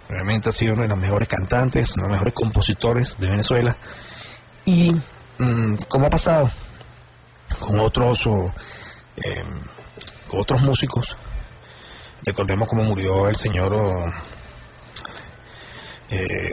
Realmente 0.09 0.51
ha 0.51 0.53
sido 0.55 0.73
uno 0.73 0.83
de 0.83 0.89
los 0.89 0.99
mejores 0.99 1.29
cantantes, 1.29 1.89
uno 1.95 2.03
de 2.03 2.09
los 2.09 2.17
mejores 2.17 2.35
compositores 2.35 3.07
de 3.19 3.29
Venezuela. 3.29 3.77
Y 4.65 4.91
mmm, 5.39 5.77
como 5.89 6.07
ha 6.07 6.11
pasado 6.11 6.51
con 7.61 7.79
otros, 7.79 8.19
eh, 9.17 9.45
con 10.29 10.41
otros 10.41 10.61
músicos, 10.61 11.07
recordemos 12.25 12.69
cómo 12.69 12.83
murió 12.83 13.29
el 13.29 13.37
señor 13.45 14.13
eh, 16.11 16.51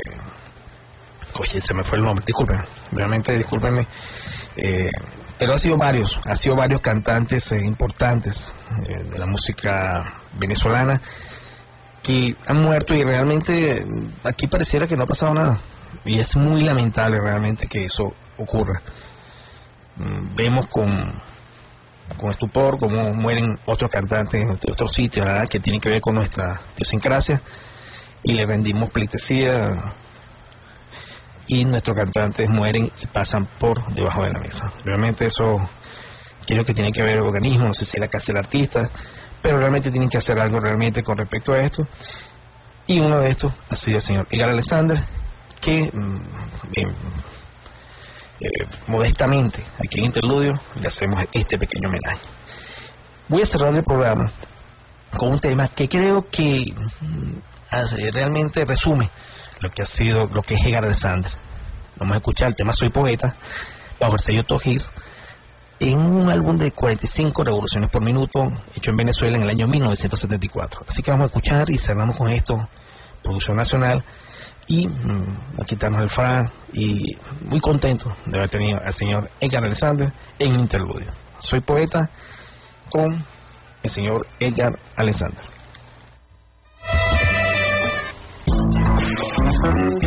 oye, 1.40 1.62
se 1.66 1.74
me 1.74 1.84
fue 1.84 1.98
el 1.98 2.04
nombre, 2.04 2.24
disculpen, 2.26 2.62
realmente 2.92 3.38
discúlpenme, 3.38 3.88
eh, 4.56 4.90
pero 5.38 5.54
ha 5.54 5.60
sido 5.60 5.78
varios, 5.78 6.10
ha 6.26 6.38
sido 6.38 6.56
varios 6.56 6.82
cantantes 6.82 7.44
eh, 7.52 7.60
importantes 7.64 8.36
eh, 8.88 9.04
de 9.04 9.20
la 9.20 9.26
música 9.26 10.14
venezolana 10.34 11.02
que 12.04 12.36
han 12.46 12.62
muerto 12.62 12.94
y 12.94 13.04
realmente 13.04 13.86
aquí 14.24 14.48
pareciera 14.48 14.88
que 14.88 14.96
no 14.96 15.04
ha 15.04 15.08
pasado 15.08 15.34
nada. 15.34 15.60
Y 16.06 16.20
es 16.20 16.36
muy 16.36 16.62
lamentable 16.62 17.20
realmente 17.20 17.68
que 17.68 17.86
eso 17.86 18.14
ocurra. 18.38 18.82
Mm, 19.96 20.36
vemos 20.36 20.68
con, 20.68 21.22
con 22.18 22.32
estupor 22.32 22.78
cómo 22.78 23.14
mueren 23.14 23.58
otros 23.66 23.90
cantantes 23.90 24.42
en 24.42 24.52
otros 24.52 24.94
sitios 24.94 25.26
que 25.50 25.60
tienen 25.60 25.80
que 25.80 25.90
ver 25.90 26.02
con 26.02 26.16
nuestra 26.16 26.62
idiosincrasia 26.76 27.42
y 28.24 28.34
le 28.34 28.45
rendimos 28.45 28.90
pleitesía 28.90 29.94
y 31.48 31.66
nuestros 31.66 31.95
cantantes 31.95 32.50
mueren 32.50 32.91
y 33.02 33.06
pasan 33.08 33.48
por 33.60 33.94
debajo 33.94 34.24
de 34.24 34.34
la 34.34 34.40
mesa. 34.40 34.74
Realmente 34.86 35.28
eso 35.28 35.70
creo 36.48 36.64
que 36.64 36.74
tiene 36.74 36.91
que 36.91 37.04
ver 37.04 37.18
el 37.18 37.24
organismo, 37.24 37.68
no 37.68 37.74
sé 37.74 37.86
si 37.86 38.00
la 38.00 38.08
casa 38.08 38.26
del 38.28 38.38
artista, 38.38 38.90
pero 39.41 39.58
realmente 39.58 39.91
tienen 39.91 40.10
que 40.10 40.18
hacer 40.18 40.40
algo 40.40 40.60
realmente 40.60 41.04
con 41.04 41.18
respecto 41.18 41.54
a 41.54 41.60
esto. 41.60 41.86
Y 42.88 43.00
uno 43.00 43.20
de 43.20 43.30
estos 43.30 43.54
ha 43.70 43.78
sido 43.78 44.00
el 44.00 44.06
señor 44.06 44.28
Edgar 44.32 44.50
Alexander, 44.50 45.04
que 45.62 45.90
mm, 45.94 46.22
eh, 48.40 48.48
modestamente 48.88 49.64
aquí 49.78 50.00
en 50.00 50.06
Interludio 50.06 50.54
le 50.80 50.88
hacemos 50.88 51.24
este 51.32 51.58
pequeño 51.58 51.90
homenaje. 51.90 52.22
Voy 53.30 53.41
a 53.41 53.48
cerrar 53.48 53.74
el 53.74 53.84
programa 53.84 54.32
con 55.18 55.34
un 55.34 55.40
tema 55.40 55.68
que 55.70 55.88
creo 55.88 56.30
que 56.30 56.74
mm, 57.02 57.53
realmente 58.14 58.66
resume 58.66 59.10
lo 59.60 59.70
que 59.72 59.84
ha 59.84 59.88
sido, 59.98 60.28
lo 60.28 60.41
que 60.41 60.56
es 60.56 60.66
Edgar 60.66 60.86
Alexander. 60.86 61.32
Vamos 61.98 62.16
a 62.16 62.18
escuchar 62.18 62.50
el 62.50 62.56
tema 62.56 62.74
Soy 62.78 62.90
Poeta, 62.90 63.36
bajo 64.00 64.16
el 64.16 64.24
sello 64.26 64.44
Tojir, 64.44 64.82
en 65.80 66.00
un 66.00 66.30
álbum 66.30 66.58
de 66.58 66.72
45 66.72 67.44
revoluciones 67.44 67.90
por 67.90 68.04
minuto, 68.04 68.52
hecho 68.76 68.91
en 68.91 68.98
Venezuela 68.98 69.38
en 69.38 69.44
el 69.44 69.50
año 69.50 69.68
1974. 69.68 70.86
Así 70.88 71.02
que 71.02 71.12
vamos 71.12 71.26
a 71.26 71.28
escuchar 71.28 71.70
y 71.70 71.80
cerramos 71.80 72.18
con 72.18 72.30
esto, 72.30 72.68
producción 73.22 73.58
nacional, 73.58 74.04
y 74.68 74.88
mmm, 74.88 75.62
a 75.62 75.66
quitarnos 75.66 76.04
el 76.04 76.10
fa, 76.12 76.52
y 76.72 77.18
muy 77.41 77.60
contento 77.60 78.16
de 78.26 78.38
haber 78.38 78.50
tenido 78.50 78.80
al 78.84 78.95
señor 78.98 79.30
Edgar 79.40 79.66
Alexander 79.66 80.12
en 80.40 80.60
interludio. 80.60 81.12
Soy 81.50 81.60
poeta 81.60 82.10
con 82.90 83.26
el 83.84 83.94
señor 83.94 84.26
Edgar 84.40 84.78
Alexander. 84.95 85.53
Mm-hmm. 89.64 90.03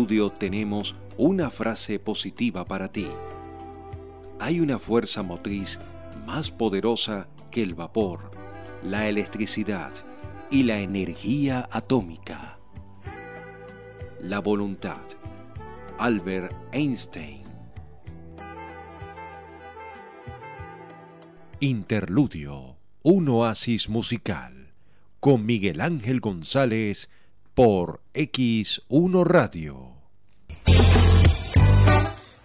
En 0.00 0.06
Interludio 0.06 0.32
tenemos 0.32 0.96
una 1.18 1.50
frase 1.50 1.98
positiva 1.98 2.64
para 2.64 2.90
ti. 2.90 3.06
Hay 4.38 4.60
una 4.60 4.78
fuerza 4.78 5.22
motriz 5.22 5.78
más 6.24 6.50
poderosa 6.50 7.28
que 7.50 7.62
el 7.62 7.74
vapor, 7.74 8.30
la 8.82 9.08
electricidad 9.10 9.92
y 10.50 10.62
la 10.62 10.78
energía 10.78 11.68
atómica. 11.70 12.58
La 14.22 14.38
voluntad. 14.38 15.02
Albert 15.98 16.54
Einstein. 16.72 17.42
Interludio, 21.60 22.78
un 23.02 23.28
oasis 23.28 23.90
musical, 23.90 24.72
con 25.20 25.44
Miguel 25.44 25.82
Ángel 25.82 26.20
González 26.20 27.10
por 27.54 28.00
X1 28.14 29.24
Radio. 29.26 29.89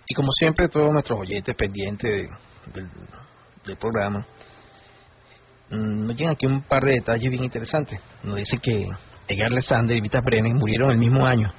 Y 0.07 0.13
como 0.13 0.31
siempre, 0.33 0.67
todos 0.67 0.91
nuestros 0.91 1.19
oyentes 1.19 1.55
pendientes 1.55 2.29
de- 2.73 2.87
del, 3.65 3.77
programa, 3.77 4.25
mm, 5.71 6.07
nos 6.07 6.15
llegan 6.15 6.33
aquí 6.33 6.45
un 6.45 6.61
par 6.61 6.83
de 6.83 6.93
detalles 6.93 7.29
bien 7.29 7.43
interesantes. 7.43 7.99
Nos 8.23 8.35
dice 8.37 8.57
que 8.59 8.87
Edgar 9.27 9.51
Alexander 9.51 9.97
y 9.97 10.01
Vita 10.01 10.21
Bremen 10.21 10.55
murieron 10.55 10.91
el 10.91 10.97
mismo 10.97 11.25
año, 11.25 11.51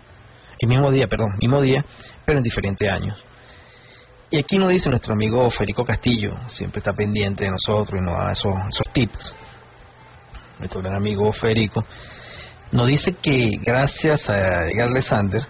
el 0.61 0.69
mismo 0.69 0.91
día, 0.91 1.07
perdón, 1.09 1.33
mismo 1.41 1.61
día, 1.61 1.85
pero 2.25 2.39
en 2.39 2.45
diferentes 2.45 2.91
años. 2.91 3.19
Y 4.31 4.39
aquí 4.39 4.57
nos 4.59 4.71
dice 4.71 4.89
nuestro 4.89 5.13
amigo 5.13 5.51
Federico 5.51 5.85
Castillo, 5.85 6.35
siempre 6.57 6.79
está 6.81 6.93
pendiente 6.93 7.45
de 7.45 7.51
nosotros 7.51 8.01
y 8.01 8.05
nos 8.05 8.17
da 8.19 8.33
esos, 8.33 8.55
esos 8.71 8.93
tips. 8.93 9.35
Nuestro 10.59 10.81
gran 10.81 10.95
amigo 10.97 11.33
Federico 11.33 11.85
nos 12.73 12.87
dice 12.89 13.15
que 13.23 13.51
gracias 13.63 14.19
a 14.29 14.69
Edgar 14.69 14.89
Alexander 14.91 15.43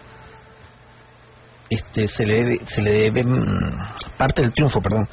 este 1.70 2.08
se 2.16 2.26
le 2.26 2.34
debe, 2.36 2.60
se 2.74 2.82
le 2.82 2.92
debe 2.92 3.24
mm, 3.24 4.16
parte 4.16 4.42
del 4.42 4.52
triunfo, 4.52 4.80
perdón, 4.80 5.08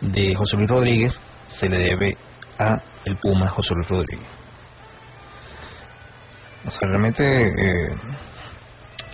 de 0.00 0.34
José 0.34 0.56
Luis 0.56 0.68
Rodríguez 0.68 1.12
se 1.60 1.68
le 1.68 1.78
debe 1.78 2.16
a 2.58 2.80
el 3.04 3.16
Puma 3.16 3.48
José 3.48 3.74
Luis 3.74 3.88
Rodríguez. 3.88 4.26
O 6.66 6.70
sea, 6.70 6.88
realmente 6.88 7.42
eh, 7.42 7.96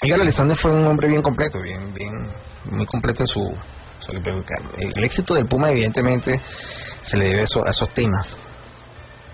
Edgar 0.02 0.20
Alexander 0.20 0.56
fue 0.60 0.70
un 0.70 0.86
hombre 0.86 1.08
bien 1.08 1.22
completo, 1.22 1.60
bien, 1.60 1.92
bien, 1.92 2.28
muy 2.70 2.86
completo 2.86 3.22
en 3.22 3.28
su, 3.28 3.54
el, 4.12 5.04
éxito 5.04 5.34
del 5.34 5.46
Puma 5.46 5.70
evidentemente 5.70 6.40
se 7.10 7.16
le 7.16 7.26
debe 7.26 7.40
a 7.40 7.44
esos, 7.44 7.66
a 7.66 7.70
esos 7.70 7.92
temas 7.94 8.26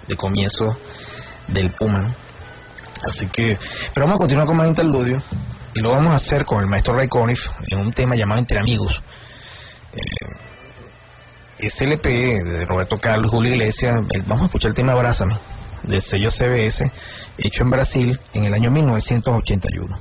de 0.09 0.17
comienzo 0.17 0.77
del 1.49 1.71
Puma. 1.73 2.15
Así 3.09 3.27
que, 3.29 3.59
pero 3.95 4.07
vamos 4.07 4.17
a 4.17 4.21
continuar 4.21 4.47
con 4.47 4.57
más 4.57 4.69
interludios 4.69 5.23
y 5.77 5.81
lo 5.83 5.91
vamos 5.91 6.13
a 6.13 6.17
hacer 6.25 6.45
con 6.45 6.61
el 6.61 6.67
maestro 6.67 6.95
Ray 6.97 7.07
Conniff 7.09 7.39
en 7.71 7.79
un 7.79 7.93
tema 7.93 8.17
llamado 8.17 8.41
Entre 8.41 8.59
Amigos. 8.59 8.93
Eh, 9.95 11.71
SLP 11.79 12.05
de 12.07 12.65
Roberto 12.67 12.99
Carlos 12.99 13.31
Julio 13.31 13.55
Iglesias, 13.55 13.97
el- 14.11 14.23
vamos 14.23 14.43
a 14.43 14.47
escuchar 14.47 14.71
el 14.71 14.75
tema 14.77 14.93
Abrázame 14.93 15.39
del 15.85 16.03
sello 16.11 16.31
CBS, 16.33 16.91
hecho 17.39 17.63
en 17.63 17.71
Brasil 17.71 18.21
en 18.35 18.45
el 18.45 18.55
año 18.55 18.71
1981. 18.71 19.99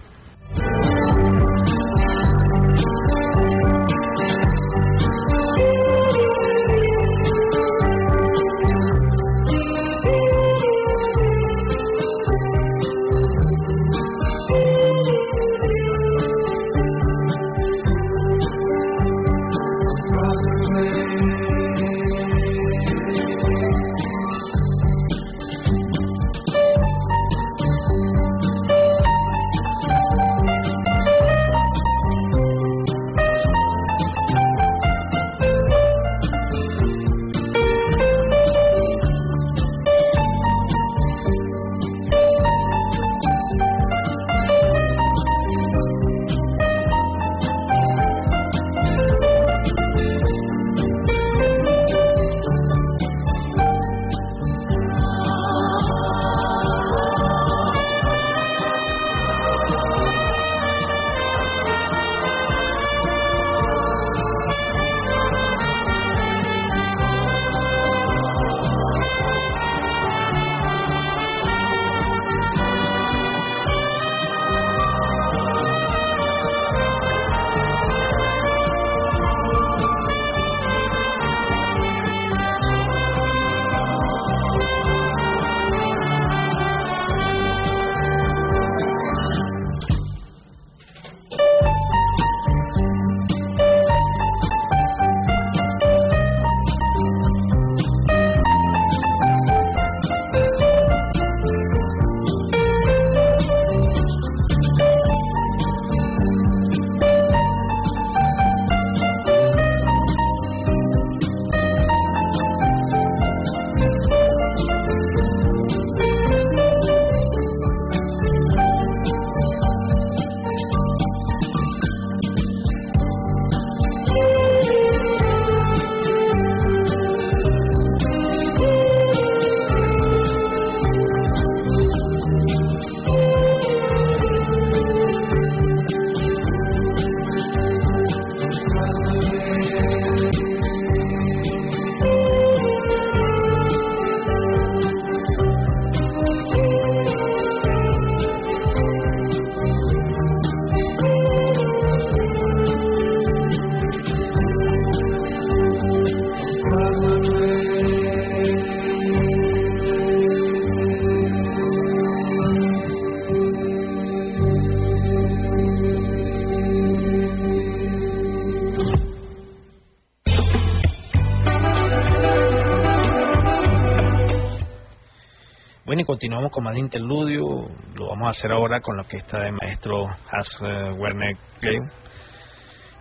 Más 176.62 176.74
de 176.74 176.80
interludio. 176.80 177.70
Lo 177.96 178.08
vamos 178.10 178.28
a 178.28 178.32
hacer 178.32 178.52
ahora 178.52 178.80
con 178.82 178.98
lo 178.98 179.08
que 179.08 179.18
está 179.18 179.40
de 179.40 179.52
maestro 179.52 180.08
Hans 180.08 180.48
eh, 180.62 180.92
Werner 180.98 181.38
Klein, 181.60 181.84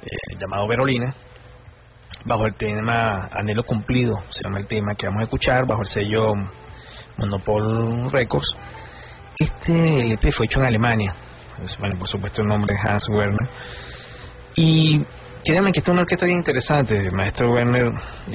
eh, 0.02 0.36
llamado 0.38 0.66
Verolina, 0.68 1.14
bajo 2.24 2.46
el 2.46 2.54
tema 2.54 3.28
Anhelo 3.32 3.64
Cumplido, 3.64 4.22
se 4.34 4.42
llama 4.44 4.58
el 4.58 4.66
tema 4.66 4.94
que 4.94 5.06
vamos 5.06 5.20
a 5.20 5.24
escuchar, 5.24 5.66
bajo 5.66 5.82
el 5.82 5.92
sello 5.92 6.34
Monopol 7.16 8.10
Records. 8.12 8.48
Este 9.38 10.14
EP 10.14 10.34
fue 10.34 10.46
hecho 10.46 10.60
en 10.60 10.66
Alemania, 10.66 11.14
bueno, 11.78 11.98
por 11.98 12.08
supuesto 12.08 12.42
el 12.42 12.48
nombre 12.48 12.76
Hans 12.84 13.08
Werner. 13.08 13.48
Y 14.56 15.04
créanme 15.44 15.72
que 15.72 15.80
esta 15.80 15.90
es 15.90 15.94
una 15.94 16.02
orquesta 16.02 16.26
bien 16.26 16.38
interesante, 16.38 16.96
el 16.96 17.12
maestro 17.12 17.50
Werner. 17.50 17.92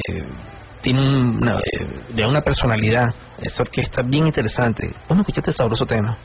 Eh, 0.08 0.26
tiene 0.82 1.02
una, 1.02 1.58
de 2.10 2.26
una 2.26 2.42
personalidad, 2.42 3.14
esa 3.42 3.62
orquesta 3.62 4.02
bien 4.02 4.28
interesante. 4.28 4.94
Vamos 5.08 5.28
a 5.28 5.32
este 5.32 5.54
sabroso 5.54 5.86
tema. 5.86 6.18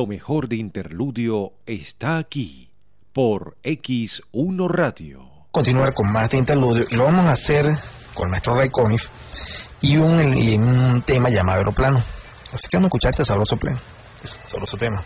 Lo 0.00 0.06
mejor 0.06 0.48
de 0.48 0.56
Interludio 0.56 1.52
está 1.66 2.16
aquí 2.16 2.70
por 3.12 3.58
X1 3.62 4.66
Radio. 4.70 5.20
Continuar 5.50 5.92
con 5.92 6.10
más 6.10 6.30
de 6.30 6.38
Interludio 6.38 6.86
y 6.90 6.94
lo 6.94 7.04
vamos 7.04 7.26
a 7.26 7.32
hacer 7.32 7.66
con 8.14 8.24
el 8.24 8.30
maestro 8.30 8.54
Ray 8.54 8.70
Conniff 8.70 9.02
y 9.82 9.98
un, 9.98 11.04
tema 11.06 11.28
llamado 11.28 11.58
Aeroplano. 11.58 11.98
Así 11.98 12.66
que 12.70 12.78
vamos 12.78 12.86
a 12.86 12.88
escuchar 12.88 13.10
este 13.10 13.26
sabroso, 13.26 13.58
pleno, 13.58 13.78
sabroso 14.50 14.78
tema. 14.78 15.04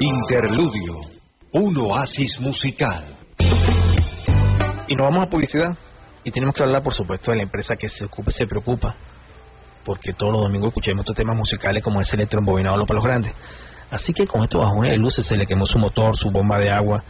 Interludio, 0.00 1.00
un 1.50 1.76
oasis 1.76 2.38
musical. 2.38 3.16
Y 4.86 4.94
nos 4.94 5.08
vamos 5.08 5.26
a 5.26 5.28
publicidad. 5.28 5.76
Y 6.22 6.30
tenemos 6.30 6.54
que 6.54 6.62
hablar, 6.62 6.84
por 6.84 6.94
supuesto, 6.94 7.32
de 7.32 7.38
la 7.38 7.42
empresa 7.42 7.74
que 7.74 7.88
se 7.88 8.04
ocupa, 8.04 8.30
se 8.30 8.46
preocupa, 8.46 8.94
porque 9.84 10.12
todos 10.12 10.32
los 10.32 10.42
domingos 10.42 10.68
escuchamos 10.68 11.00
estos 11.00 11.16
temas 11.16 11.36
musicales 11.36 11.82
como 11.82 12.00
ese 12.00 12.14
electroembobinado 12.14 12.76
los 12.76 12.86
palos 12.86 13.02
grandes. 13.02 13.32
Así 13.90 14.12
que 14.12 14.24
con 14.24 14.44
estos 14.44 14.60
bajones 14.60 14.92
de 14.92 14.98
luces 14.98 15.26
se 15.26 15.36
le 15.36 15.46
quemó 15.46 15.66
su 15.66 15.78
motor, 15.78 16.16
su 16.16 16.30
bomba 16.30 16.58
de 16.58 16.70
agua, 16.70 17.02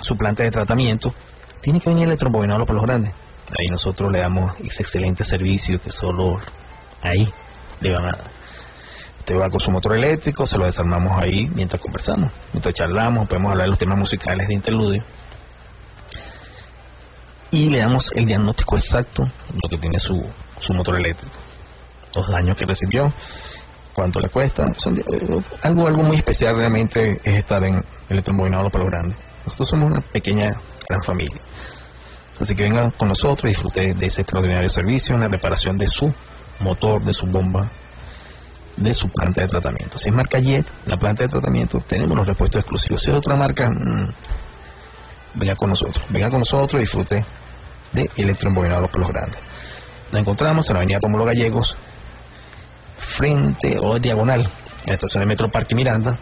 su 0.00 0.16
planta 0.16 0.42
de 0.42 0.50
tratamiento. 0.50 1.12
Tiene 1.60 1.80
que 1.80 1.90
venir 1.90 2.04
el 2.04 2.10
electroembobinado 2.10 2.60
los 2.60 2.68
palos 2.68 2.84
grandes. 2.84 3.12
Ahí 3.58 3.66
nosotros 3.66 4.10
le 4.10 4.20
damos 4.20 4.54
ese 4.60 4.84
excelente 4.84 5.26
servicio 5.26 5.82
que 5.82 5.90
solo 5.90 6.40
ahí 7.02 7.30
le 7.80 7.92
van 7.92 8.06
a 8.06 8.39
Usted 9.20 9.38
va 9.38 9.50
con 9.50 9.60
su 9.60 9.70
motor 9.70 9.94
eléctrico, 9.94 10.46
se 10.46 10.58
lo 10.58 10.66
desarmamos 10.66 11.22
ahí 11.22 11.48
mientras 11.54 11.80
conversamos, 11.80 12.32
mientras 12.52 12.74
charlamos, 12.74 13.28
podemos 13.28 13.52
hablar 13.52 13.66
de 13.66 13.70
los 13.70 13.78
temas 13.78 13.98
musicales 13.98 14.48
de 14.48 14.54
interludio. 14.54 15.04
Y 17.52 17.68
le 17.68 17.78
damos 17.78 18.04
el 18.14 18.26
diagnóstico 18.26 18.76
exacto 18.76 19.22
de 19.22 19.58
lo 19.62 19.68
que 19.68 19.78
tiene 19.78 19.98
su, 20.00 20.24
su 20.60 20.72
motor 20.72 20.98
eléctrico. 20.98 21.34
Los 22.14 22.28
daños 22.28 22.56
que 22.56 22.64
recibió, 22.64 23.12
cuánto 23.92 24.20
le 24.20 24.28
cuesta. 24.28 24.64
Eh, 24.64 25.42
algo, 25.62 25.86
algo 25.86 26.02
muy 26.02 26.16
especial 26.16 26.56
realmente 26.56 27.20
es 27.22 27.38
estar 27.38 27.62
en 27.64 27.84
Electroembobinado 28.08 28.70
Palo 28.70 28.86
Grande. 28.86 29.14
Nosotros 29.44 29.68
somos 29.70 29.90
una 29.90 30.00
pequeña 30.00 30.48
gran 30.88 31.02
familia. 31.04 31.40
Así 32.40 32.54
que 32.54 32.62
venga 32.62 32.90
con 32.92 33.08
nosotros 33.08 33.44
y 33.44 33.48
disfrute 33.48 33.94
de 33.94 34.06
ese 34.06 34.22
extraordinario 34.22 34.70
servicio 34.70 35.14
en 35.14 35.20
la 35.20 35.28
reparación 35.28 35.76
de 35.76 35.86
su 35.88 36.12
motor, 36.60 37.04
de 37.04 37.12
su 37.12 37.26
bomba, 37.26 37.70
de 38.80 38.94
su 38.94 39.08
planta 39.10 39.42
de 39.42 39.48
tratamiento. 39.48 39.98
Si 39.98 40.08
es 40.08 40.14
marca 40.14 40.38
Jet, 40.38 40.66
la 40.86 40.96
planta 40.96 41.24
de 41.24 41.28
tratamiento, 41.28 41.78
tenemos 41.86 42.16
los 42.16 42.26
repuestos 42.26 42.60
exclusivos. 42.60 43.02
Si 43.02 43.10
es 43.10 43.16
otra 43.16 43.36
marca, 43.36 43.68
mmm, 43.68 44.08
venga 45.34 45.54
con 45.54 45.70
nosotros. 45.70 46.02
Venga 46.08 46.30
con 46.30 46.40
nosotros 46.40 46.80
y 46.80 46.84
disfrute 46.84 47.24
de 47.92 48.10
electroembobinados 48.16 48.88
por 48.88 49.00
los 49.00 49.10
grandes. 49.10 49.38
Nos 50.10 50.20
encontramos 50.22 50.66
en 50.66 50.72
la 50.72 50.78
avenida 50.80 50.98
Rómulo 51.00 51.26
Gallegos, 51.26 51.76
frente 53.18 53.76
o 53.80 53.98
diagonal, 53.98 54.40
en 54.40 54.86
la 54.86 54.94
estación 54.94 55.22
de 55.22 55.26
Metro 55.26 55.50
Parque 55.50 55.74
Miranda, 55.74 56.18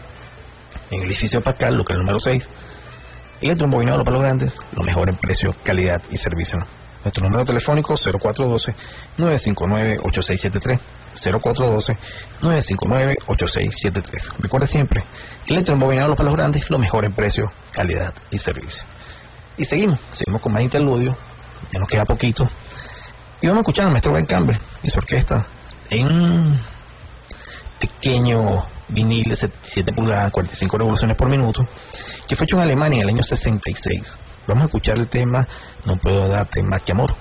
en 0.91 1.01
el 1.01 1.07
edificio 1.07 1.41
Pascal, 1.41 1.77
local 1.77 1.97
número 1.99 2.19
6. 2.19 2.43
Electroembobinado 3.41 4.03
los 4.03 4.19
grandes, 4.19 4.51
lo 4.73 4.83
mejor 4.83 5.07
en 5.07 5.15
precio, 5.15 5.55
calidad 5.63 6.01
y 6.11 6.17
servicio. 6.17 6.59
Nuestro 7.03 7.23
número 7.23 7.45
telefónico 7.45 7.95
0412-959-8673. 9.17 10.79
0412-959-8673. 11.23 14.21
Recuerde 14.39 14.67
siempre, 14.67 15.03
electroembobinado 15.47 16.15
para 16.15 16.29
los 16.29 16.37
grandes, 16.37 16.63
lo 16.69 16.77
mejor 16.79 17.05
en 17.05 17.13
precio, 17.13 17.51
calidad 17.73 18.13
y 18.31 18.39
servicio. 18.39 18.83
Y 19.57 19.65
seguimos, 19.65 19.99
seguimos 20.17 20.41
con 20.41 20.53
más 20.53 20.61
interludio, 20.61 21.17
ya 21.73 21.79
nos 21.79 21.89
queda 21.89 22.05
poquito. 22.05 22.49
Y 23.41 23.47
vamos 23.47 23.59
a 23.59 23.61
escuchar 23.61 23.85
al 23.85 23.91
maestro 23.91 24.13
Ben 24.13 24.25
Campbell 24.25 24.59
y 24.83 24.89
su 24.89 24.99
orquesta 24.99 25.45
en 25.89 26.11
un 26.11 26.59
pequeño 27.79 28.65
vinil 28.89 29.23
de 29.23 29.51
7 29.73 29.93
pulgadas, 29.93 30.31
45 30.31 30.77
revoluciones 30.77 31.15
por 31.15 31.29
minuto, 31.29 31.65
que 32.27 32.35
fue 32.35 32.45
hecho 32.45 32.57
en 32.57 32.63
Alemania 32.63 33.01
en 33.01 33.09
el 33.09 33.15
año 33.15 33.23
66. 33.23 34.01
Vamos 34.47 34.63
a 34.63 34.65
escuchar 34.65 34.97
el 34.97 35.07
tema 35.09 35.47
No 35.85 35.95
puedo 35.97 36.27
darte 36.27 36.61
más 36.63 36.81
que 36.83 36.91
amor. 36.91 37.15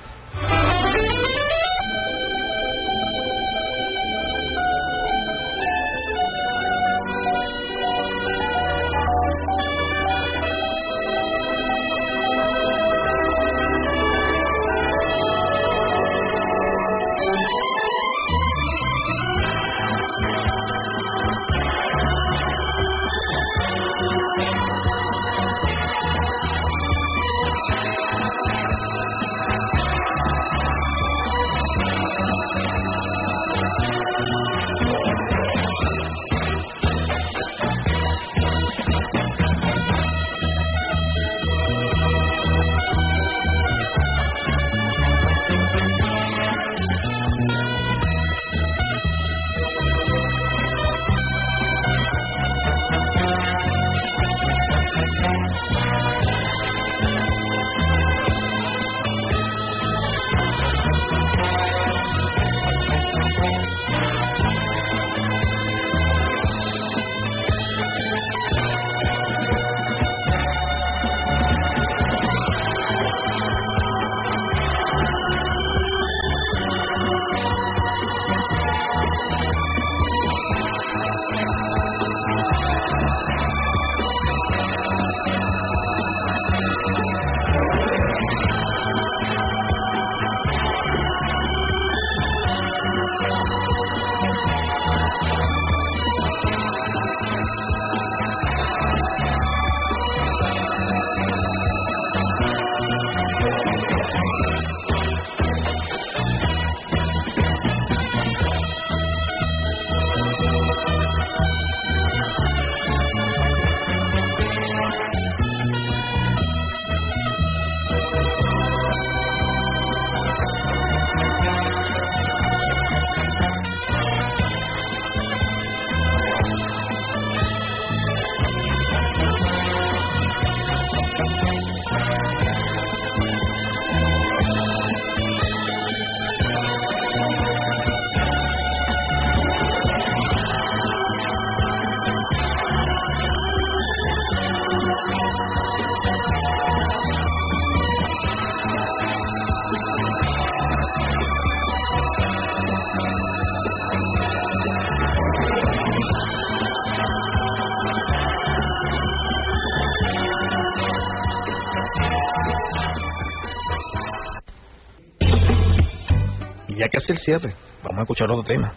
Escuchar 168.18 168.36
otro 168.36 168.52
tema, 168.52 168.74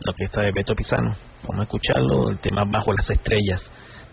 la 0.00 0.10
orquesta 0.10 0.40
de 0.40 0.50
Beto 0.50 0.74
Pisano. 0.74 1.14
Vamos 1.42 1.60
a 1.60 1.62
escucharlo, 1.62 2.30
el 2.30 2.38
tema 2.38 2.64
Bajo 2.66 2.92
las 2.92 3.08
Estrellas, 3.08 3.62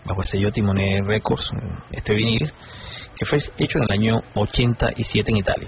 bajo 0.04 0.22
el 0.22 0.28
sello 0.28 0.52
Timoné 0.52 1.00
Records, 1.02 1.50
este 1.90 2.14
vinil, 2.14 2.52
que 3.16 3.26
fue 3.26 3.42
hecho 3.58 3.78
en 3.78 3.84
el 3.84 3.90
año 3.90 4.22
87 4.34 5.30
en 5.32 5.36
Italia. 5.36 5.67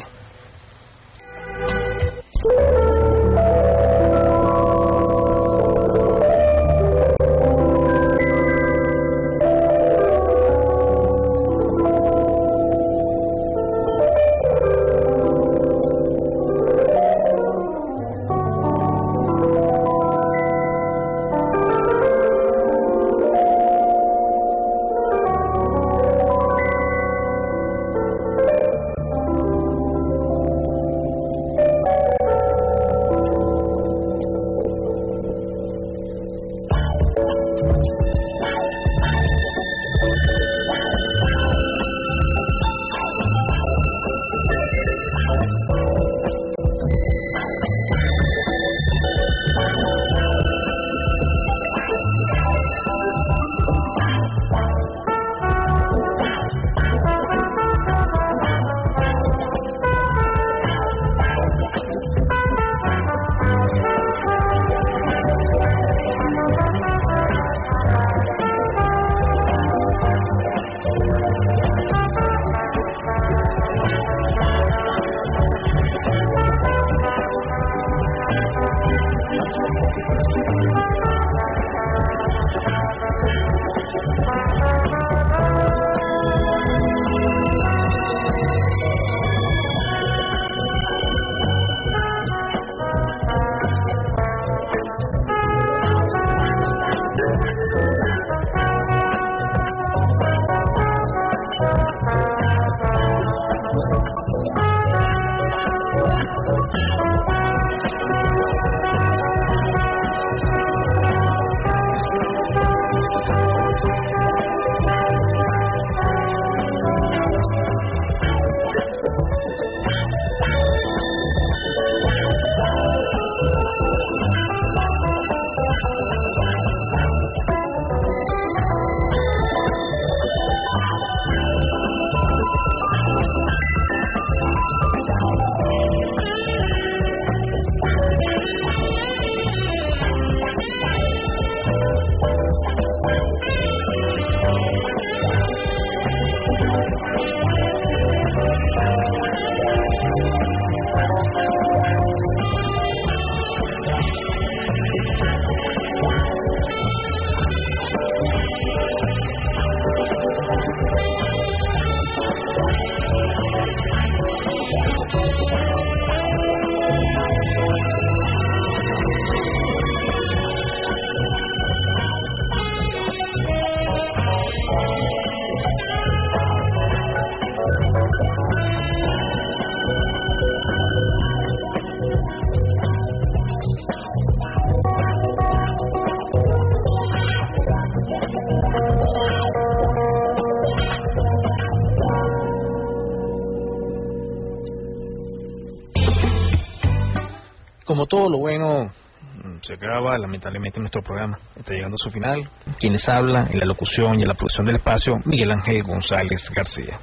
Lamentablemente 200.41 200.81
nuestro 200.81 201.03
programa 201.03 201.39
está 201.55 201.75
llegando 201.75 201.97
a 201.97 201.99
su 201.99 202.11
final. 202.11 202.49
Quienes 202.79 203.07
hablan 203.07 203.51
en 203.53 203.59
la 203.59 203.67
locución 203.67 204.19
y 204.19 204.23
en 204.23 204.29
la 204.29 204.35
producción 204.35 204.65
del 204.65 204.77
espacio, 204.77 205.21
Miguel 205.27 205.51
Ángel 205.51 205.83
González 205.83 206.41
García. 206.55 206.99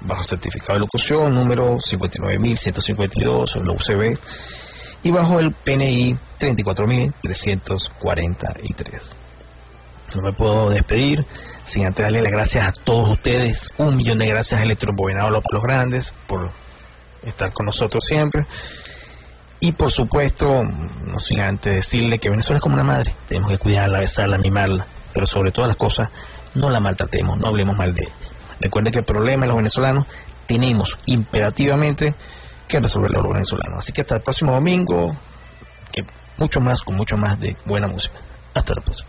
Bajo 0.00 0.24
certificado 0.24 0.74
de 0.74 0.80
locución 0.80 1.32
número 1.34 1.78
59152, 1.88 3.54
la 3.64 3.72
UCB, 3.72 4.18
y 5.04 5.12
bajo 5.12 5.38
el 5.38 5.52
PNI 5.52 6.18
34343. 6.38 9.02
No 10.16 10.22
me 10.22 10.32
puedo 10.32 10.70
despedir 10.70 11.24
sin 11.72 11.86
antes 11.86 12.02
darle 12.02 12.22
las 12.22 12.32
gracias 12.32 12.66
a 12.66 12.72
todos 12.82 13.10
ustedes, 13.10 13.56
un 13.78 13.96
millón 13.96 14.18
de 14.18 14.26
gracias 14.26 14.60
a 14.60 14.64
Electrobobinado 14.64 15.30
Los 15.30 15.44
Grandes 15.62 16.04
por 16.26 16.50
estar 17.22 17.52
con 17.52 17.66
nosotros 17.66 18.02
siempre. 18.08 18.44
Y 19.60 19.72
por 19.72 19.92
supuesto, 19.92 20.64
no 20.64 21.20
sin 21.20 21.40
antes 21.40 21.76
decirle 21.76 22.18
que 22.18 22.30
Venezuela 22.30 22.56
es 22.56 22.62
como 22.62 22.74
una 22.74 22.84
madre, 22.84 23.14
tenemos 23.28 23.50
que 23.50 23.58
cuidarla, 23.58 24.00
besarla, 24.00 24.38
mimarla, 24.38 24.86
pero 25.12 25.26
sobre 25.26 25.50
todas 25.50 25.68
las 25.68 25.76
cosas, 25.76 26.08
no 26.54 26.70
la 26.70 26.80
maltratemos, 26.80 27.38
no 27.38 27.48
hablemos 27.48 27.76
mal 27.76 27.94
de 27.94 28.04
ella. 28.04 28.14
Recuerde 28.60 28.90
que 28.90 28.98
el 29.00 29.04
problema 29.04 29.42
de 29.42 29.48
los 29.48 29.56
venezolanos 29.58 30.06
tenemos 30.46 30.88
imperativamente 31.06 32.14
que 32.68 32.80
resolverlo 32.80 33.22
los 33.22 33.34
venezolanos. 33.34 33.84
Así 33.84 33.92
que 33.92 34.00
hasta 34.00 34.16
el 34.16 34.22
próximo 34.22 34.52
domingo, 34.52 35.14
que 35.92 36.04
mucho 36.38 36.60
más, 36.60 36.80
con 36.82 36.96
mucho 36.96 37.16
más 37.16 37.38
de 37.38 37.56
buena 37.66 37.86
música. 37.86 38.14
Hasta 38.54 38.74
la 38.74 38.80
próxima. 38.80 39.08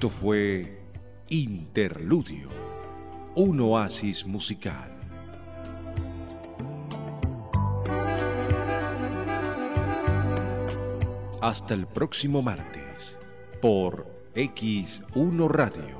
Esto 0.00 0.08
fue 0.08 0.80
Interludio, 1.28 2.48
un 3.34 3.60
oasis 3.60 4.24
musical. 4.24 4.90
Hasta 11.42 11.74
el 11.74 11.86
próximo 11.86 12.40
martes 12.40 13.18
por 13.60 14.06
X1 14.34 15.48
Radio 15.50 15.99